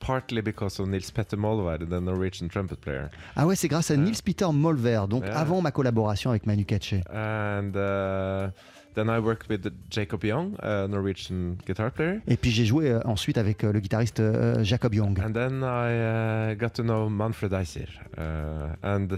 partly 0.00 0.42
because 0.42 0.78
of 0.80 0.88
Nils 0.88 1.10
Petter 1.10 1.36
Molvær, 1.36 1.78
the 1.88 2.00
Norwegian 2.00 2.48
trumpet 2.48 2.80
player. 2.80 3.08
Ah 3.36 3.46
ouais, 3.46 3.56
c'est 3.56 3.68
grâce 3.68 3.90
à 3.90 3.96
Nils 3.96 4.22
Peter 4.24 4.46
Molver, 4.52 5.02
donc 5.08 5.24
avant 5.26 5.60
ma 5.60 5.70
collaboration 5.70 6.30
avec 6.30 6.46
Manu 6.46 6.64
Katché. 6.64 7.02
And 7.12 7.72
uh, 7.74 8.50
then 8.94 9.08
I 9.08 9.18
worked 9.18 9.48
with 9.48 9.72
Jacob 9.90 10.24
Young, 10.24 10.56
a 10.60 10.86
Norwegian 10.86 11.56
guitar 11.66 11.90
player. 11.90 12.20
Et 12.26 12.36
puis 12.36 12.50
j'ai 12.50 12.64
joué 12.64 12.90
euh, 12.90 13.00
ensuite 13.04 13.38
avec 13.38 13.64
euh, 13.64 13.72
le 13.72 13.80
guitariste 13.80 14.20
euh, 14.20 14.62
Jacob 14.64 14.94
Young. 14.94 15.18
And 15.20 15.32
then 15.32 15.62
I 15.62 16.52
uh, 16.52 16.54
got 16.54 16.70
to 16.74 16.82
know 16.82 17.08
Manfred 17.08 17.52
Eiser. 17.52 17.88
Uh, 18.18 18.74
and 18.82 19.08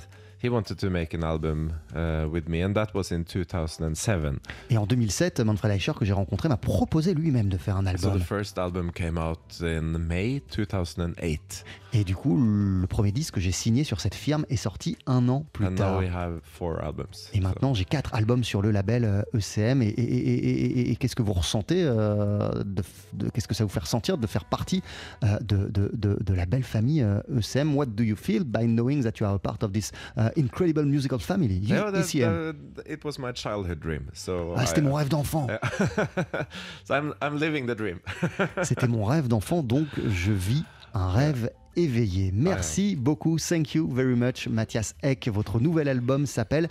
he 0.44 0.48
wanted 0.48 0.76
to 0.76 0.90
make 0.90 1.14
an 1.14 1.24
album 1.24 1.72
uh, 1.94 2.26
with 2.30 2.48
me, 2.48 2.62
and 2.62 2.74
that 2.74 2.88
was 2.94 3.10
in 3.10 3.24
2007. 3.24 4.38
Et 4.70 4.76
en 4.78 4.86
2007, 4.86 5.42
Manfred 5.44 5.72
Eicher, 5.72 5.92
que 5.98 6.04
j'ai 6.04 6.12
rencontré, 6.12 6.48
m'a 6.48 6.56
proposé 6.56 7.14
lui-même 7.14 7.48
de 7.48 7.56
faire 7.56 7.76
un 7.76 7.84
So 7.96 8.08
album. 8.08 8.20
the 8.20 8.24
first 8.24 8.58
album 8.58 8.92
came 8.92 9.18
out 9.18 9.40
in 9.62 9.98
May 9.98 10.42
2008. 10.54 11.64
Et 11.96 12.02
du 12.04 12.16
coup, 12.16 12.36
le 12.36 12.86
premier 12.88 13.12
disque 13.12 13.34
que 13.34 13.40
j'ai 13.40 13.52
signé 13.52 13.84
sur 13.84 14.00
cette 14.00 14.14
firme 14.16 14.44
est 14.48 14.56
sorti 14.56 14.96
un 15.06 15.28
an 15.28 15.46
plus 15.52 15.66
and 15.66 15.70
now 15.70 15.76
tard. 15.76 15.98
we 16.00 16.08
have 16.12 16.40
four 16.42 16.80
albums. 16.82 17.06
Et 17.32 17.36
So- 17.36 17.42
maintenant, 17.42 17.72
j'ai 17.74 17.84
quatre 17.84 18.14
albums 18.14 18.42
sur 18.42 18.62
le 18.62 18.70
label 18.72 19.04
euh, 19.04 19.22
ECM. 19.32 19.80
Et, 19.82 19.86
et- 19.88 20.02
et- 20.02 20.34
et- 20.34 20.78
et- 20.80 20.90
et 20.90 20.96
qu'est-ce 20.96 21.14
que 21.14 21.22
vous 21.22 21.32
ressentez 21.32 21.84
euh, 21.84 22.50
de, 22.64 22.82
de- 23.12 23.28
Qu'est-ce 23.30 23.46
que 23.48 23.54
ça 23.54 23.62
vous 23.64 23.70
fait 23.70 23.80
ressentir 23.80 24.18
de 24.18 24.26
faire 24.26 24.44
partie 24.44 24.82
euh, 25.22 25.38
de, 25.40 25.68
de- 25.68 25.90
de- 25.94 26.18
de 26.20 26.34
la 26.34 26.46
belle 26.46 26.64
famille 26.64 27.02
euh, 27.02 27.20
ECM 27.38 27.76
What 27.76 27.86
do 27.86 28.02
you 28.02 28.16
feel 28.16 28.42
by 28.44 28.66
knowing 28.66 29.02
that 29.04 29.12
you 29.20 29.26
are 29.26 29.34
a 29.34 29.38
part 29.38 29.62
of 29.62 29.70
this 29.72 29.92
uh, 30.16 30.30
incredible 30.36 30.84
musical 30.84 31.18
family, 31.18 31.60
that- 31.60 31.94
ECM 31.94 32.52
that- 32.74 32.82
it 32.92 33.04
was 33.04 33.18
my 33.18 33.32
childhood 33.34 33.78
dream. 33.80 34.02
So 34.12 34.54
Ah, 34.56 34.66
C'était 34.66 34.82
mon 34.82 34.94
rêve 34.94 35.08
d'enfant. 35.08 35.46
so 36.84 36.94
I'm, 36.94 37.14
I'm 37.22 37.36
living 37.38 37.66
the 37.66 37.76
dream. 37.76 37.98
C'était 38.62 38.88
mon 38.88 39.04
rêve 39.04 39.28
d'enfant, 39.28 39.62
donc 39.62 39.86
je 40.08 40.32
vis 40.32 40.64
un 40.94 41.10
rêve 41.10 41.50
éveillé. 41.76 42.30
Merci 42.32 42.94
beaucoup, 42.96 43.36
thank 43.38 43.74
you 43.74 43.90
very 43.92 44.14
much, 44.14 44.46
Mathias 44.48 44.94
Eck. 45.02 45.28
Votre 45.32 45.58
nouvel 45.60 45.88
album 45.88 46.26
s'appelle 46.26 46.68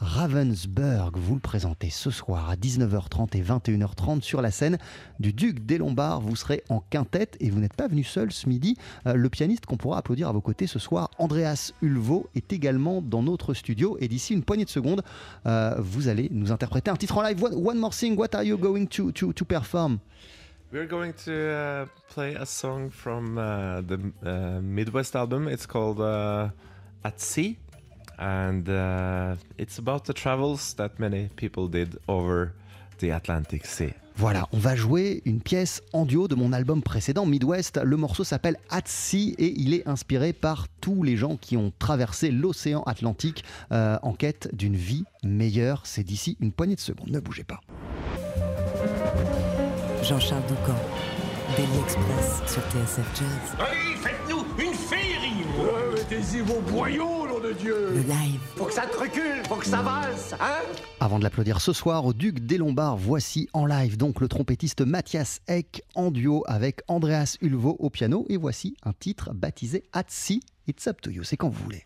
Ravensburg. 0.00 1.16
Vous 1.16 1.34
le 1.34 1.40
présentez 1.40 1.90
ce 1.90 2.10
soir 2.10 2.50
à 2.50 2.56
19h30 2.56 3.36
et 3.36 3.42
21h30 3.42 4.22
sur 4.22 4.42
la 4.42 4.50
scène 4.50 4.78
du 5.20 5.32
Duc 5.32 5.64
des 5.64 5.78
Lombards. 5.78 6.20
Vous 6.20 6.36
serez 6.36 6.62
en 6.68 6.80
quintette 6.90 7.36
et 7.40 7.50
vous 7.50 7.60
n'êtes 7.60 7.74
pas 7.74 7.88
venu 7.88 8.04
seul 8.04 8.32
ce 8.32 8.48
midi. 8.48 8.76
Euh, 9.06 9.14
le 9.14 9.28
pianiste 9.28 9.66
qu'on 9.66 9.76
pourra 9.76 9.98
applaudir 9.98 10.28
à 10.28 10.32
vos 10.32 10.40
côtés 10.40 10.66
ce 10.66 10.78
soir, 10.78 11.10
Andreas 11.18 11.72
Ulvo, 11.82 12.28
est 12.34 12.52
également 12.52 13.02
dans 13.02 13.22
notre 13.22 13.54
studio. 13.54 13.96
Et 14.00 14.08
d'ici 14.08 14.34
une 14.34 14.42
poignée 14.42 14.64
de 14.64 14.70
secondes, 14.70 15.02
euh, 15.46 15.74
vous 15.78 16.08
allez 16.08 16.28
nous 16.30 16.52
interpréter 16.52 16.90
un 16.90 16.96
titre 16.96 17.18
en 17.18 17.22
live. 17.22 17.42
One, 17.42 17.78
more 17.78 17.94
thing, 17.94 18.16
what 18.16 18.34
are 18.34 18.44
you 18.44 18.58
going 18.58 18.86
to, 18.86 19.12
to, 19.12 19.32
to 19.32 19.44
perform? 19.44 19.98
We're 20.72 20.88
going 20.88 21.12
to 21.24 21.32
uh, 21.32 21.86
play 22.08 22.34
a 22.34 22.44
song 22.44 22.90
from 22.90 23.38
uh, 23.38 23.80
the 23.82 23.98
uh, 24.24 24.60
Midwest 24.60 25.14
album. 25.14 25.46
It's 25.46 25.66
called 25.66 26.00
At 26.00 27.20
Sea. 27.20 27.58
And 28.18 28.68
uh, 28.68 29.36
it's 29.58 29.78
about 29.78 30.04
the 30.04 30.12
travels 30.12 30.74
that 30.74 30.98
many 30.98 31.28
people 31.36 31.68
did 31.68 31.98
over 32.08 32.52
the 32.98 33.10
Atlantic 33.10 33.66
Sea. 33.66 33.94
Voilà, 34.16 34.46
on 34.52 34.58
va 34.58 34.76
jouer 34.76 35.22
une 35.24 35.40
pièce 35.40 35.82
en 35.92 36.06
duo 36.06 36.28
de 36.28 36.36
mon 36.36 36.52
album 36.52 36.82
précédent, 36.82 37.26
Midwest. 37.26 37.80
Le 37.82 37.96
morceau 37.96 38.22
s'appelle 38.22 38.56
At 38.70 38.82
Sea 38.84 39.34
et 39.38 39.52
il 39.60 39.74
est 39.74 39.88
inspiré 39.88 40.32
par 40.32 40.68
tous 40.80 41.02
les 41.02 41.16
gens 41.16 41.36
qui 41.36 41.56
ont 41.56 41.72
traversé 41.80 42.30
l'océan 42.30 42.84
Atlantique 42.84 43.42
euh, 43.72 43.98
en 44.02 44.12
quête 44.12 44.54
d'une 44.54 44.76
vie 44.76 45.02
meilleure. 45.24 45.80
C'est 45.84 46.04
d'ici 46.04 46.36
une 46.38 46.52
poignée 46.52 46.76
de 46.76 46.80
secondes, 46.80 47.10
ne 47.10 47.18
bougez 47.18 47.42
pas. 47.42 47.60
Jean-Charles 50.04 50.46
Doucan, 50.46 50.78
Daily 51.56 51.78
Express 51.82 52.42
sur 52.46 52.62
TSF 52.70 53.18
Jazz. 53.18 53.56
Allez, 53.58 53.93
Mettez-y 56.24 56.40
vos 56.40 56.60
boyaux, 56.60 57.26
nom 57.26 57.40
de 57.40 57.52
Dieu 57.52 57.90
Le 57.92 58.00
live, 58.00 58.40
Faut 58.56 58.64
que 58.64 58.72
ça 58.72 58.86
te 58.86 58.96
recule, 58.96 59.42
faut 59.46 59.56
que 59.56 59.66
ça 59.66 59.82
valse, 59.82 60.34
hein 60.40 60.62
Avant 61.00 61.18
de 61.18 61.24
l'applaudir 61.24 61.60
ce 61.60 61.72
soir 61.72 62.04
au 62.06 62.12
Duc 62.12 62.40
des 62.40 62.56
Lombards, 62.56 62.96
voici 62.96 63.48
en 63.52 63.66
live 63.66 63.96
donc 63.96 64.20
le 64.20 64.28
trompettiste 64.28 64.80
Mathias 64.80 65.40
Eck 65.48 65.82
en 65.94 66.10
duo 66.10 66.42
avec 66.46 66.80
Andreas 66.88 67.36
Ulvo 67.42 67.76
au 67.78 67.90
piano. 67.90 68.24
Et 68.28 68.36
voici 68.36 68.76
un 68.84 68.92
titre 68.92 69.32
baptisé 69.34 69.82
At 69.92 70.04
Sea. 70.08 70.40
It's 70.66 70.86
up 70.86 71.00
to 71.02 71.10
you, 71.10 71.24
c'est 71.24 71.36
quand 71.36 71.50
vous 71.50 71.62
voulez. 71.62 71.84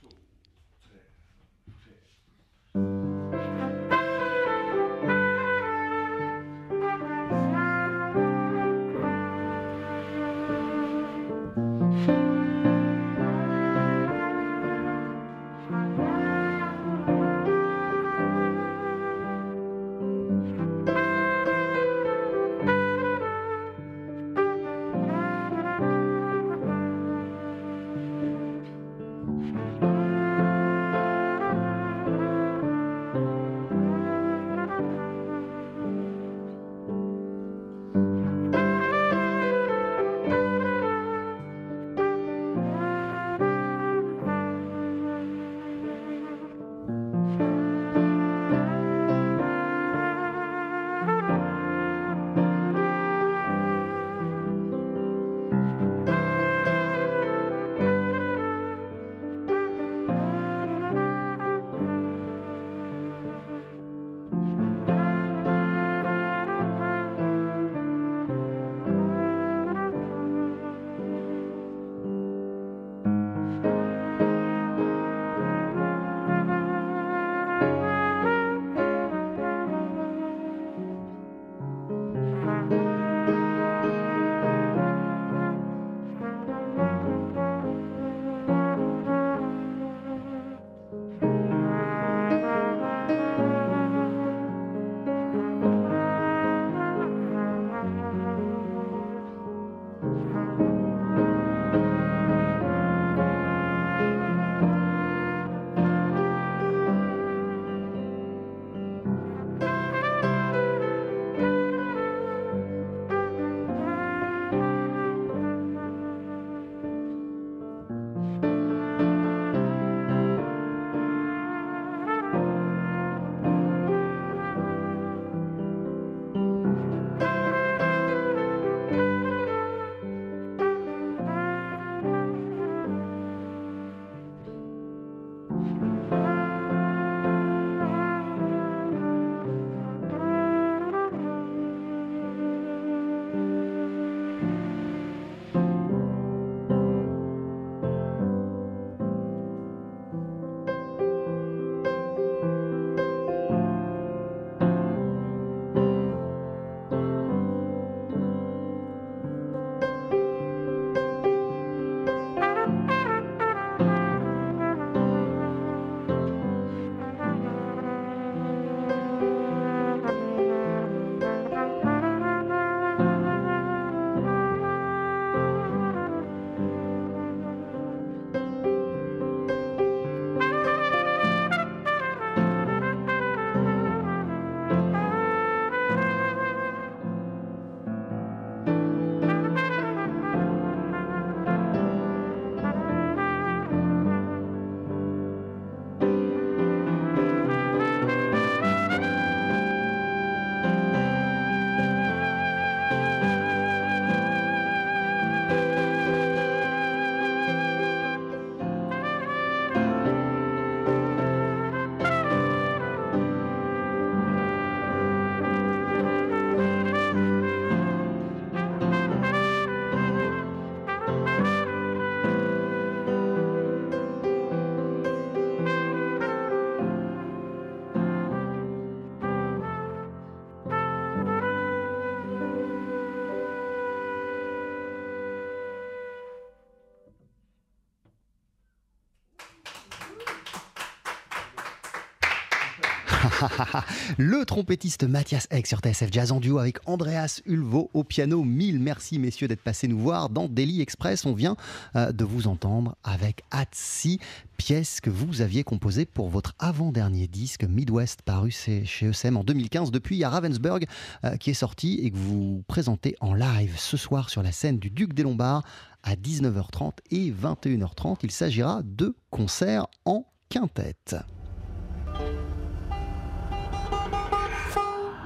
Le 244.17 244.45
trompettiste 244.45 245.05
Mathias 245.05 245.47
Egg 245.51 245.67
sur 245.67 245.81
TSF 245.81 246.09
Jazz 246.11 246.33
en 246.33 246.41
duo 246.41 246.59
avec 246.59 246.79
Andreas 246.87 247.43
Ulvo 247.45 247.91
au 247.93 248.05
piano. 248.05 248.43
Mille 248.43 248.79
merci 248.79 249.19
messieurs 249.19 249.49
d'être 249.49 249.61
passés 249.61 249.87
nous 249.87 249.99
voir 249.99 250.31
dans 250.31 250.49
Daily 250.49 250.81
Express. 250.81 251.27
On 251.27 251.35
vient 251.35 251.57
euh, 251.95 252.13
de 252.13 252.25
vous 252.25 252.49
entendre 252.49 252.97
avec 253.05 253.43
Atsi, 253.51 254.19
pièce 254.57 255.01
que 255.01 255.11
vous 255.11 255.43
aviez 255.43 255.63
composée 255.63 256.07
pour 256.07 256.31
votre 256.31 256.55
avant-dernier 256.59 257.27
disque 257.27 257.65
Midwest 257.65 258.23
paru 258.23 258.51
chez 258.51 258.85
ESM 259.03 259.37
en 259.37 259.45
2015. 259.45 259.91
Depuis, 259.91 260.25
a 260.25 260.31
Ravensburg 260.31 260.87
euh, 261.25 261.37
qui 261.37 261.51
est 261.51 261.55
sorti 261.55 262.01
et 262.03 262.11
que 262.11 262.17
vous 262.17 262.65
présentez 262.67 263.15
en 263.21 263.35
live 263.35 263.75
ce 263.77 263.97
soir 263.97 264.31
sur 264.31 264.43
la 264.43 264.53
scène 264.53 264.79
du 264.79 264.91
Duc 264.91 265.13
des 265.13 265.23
Lombards 265.23 265.65
à 266.03 266.15
19h30 266.15 266.93
et 267.11 267.31
21h30. 267.31 268.19
Il 268.23 268.31
s'agira 268.31 268.81
de 268.85 269.15
concerts 269.31 269.87
en 270.07 270.25
quintette. 270.49 271.17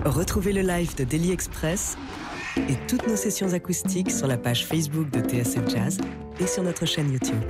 Retrouvez 0.04 0.52
le 0.52 0.62
live 0.62 0.96
de 0.96 1.04
Daily 1.04 1.30
Express 1.30 1.96
et 2.56 2.74
toutes 2.88 3.06
nos 3.06 3.14
sessions 3.14 3.52
acoustiques 3.52 4.10
sur 4.10 4.26
la 4.26 4.36
page 4.36 4.66
Facebook 4.66 5.08
de 5.10 5.20
TSF 5.20 5.68
Jazz 5.68 5.98
et 6.40 6.46
sur 6.48 6.64
notre 6.64 6.86
chaîne 6.86 7.12
YouTube. 7.12 7.40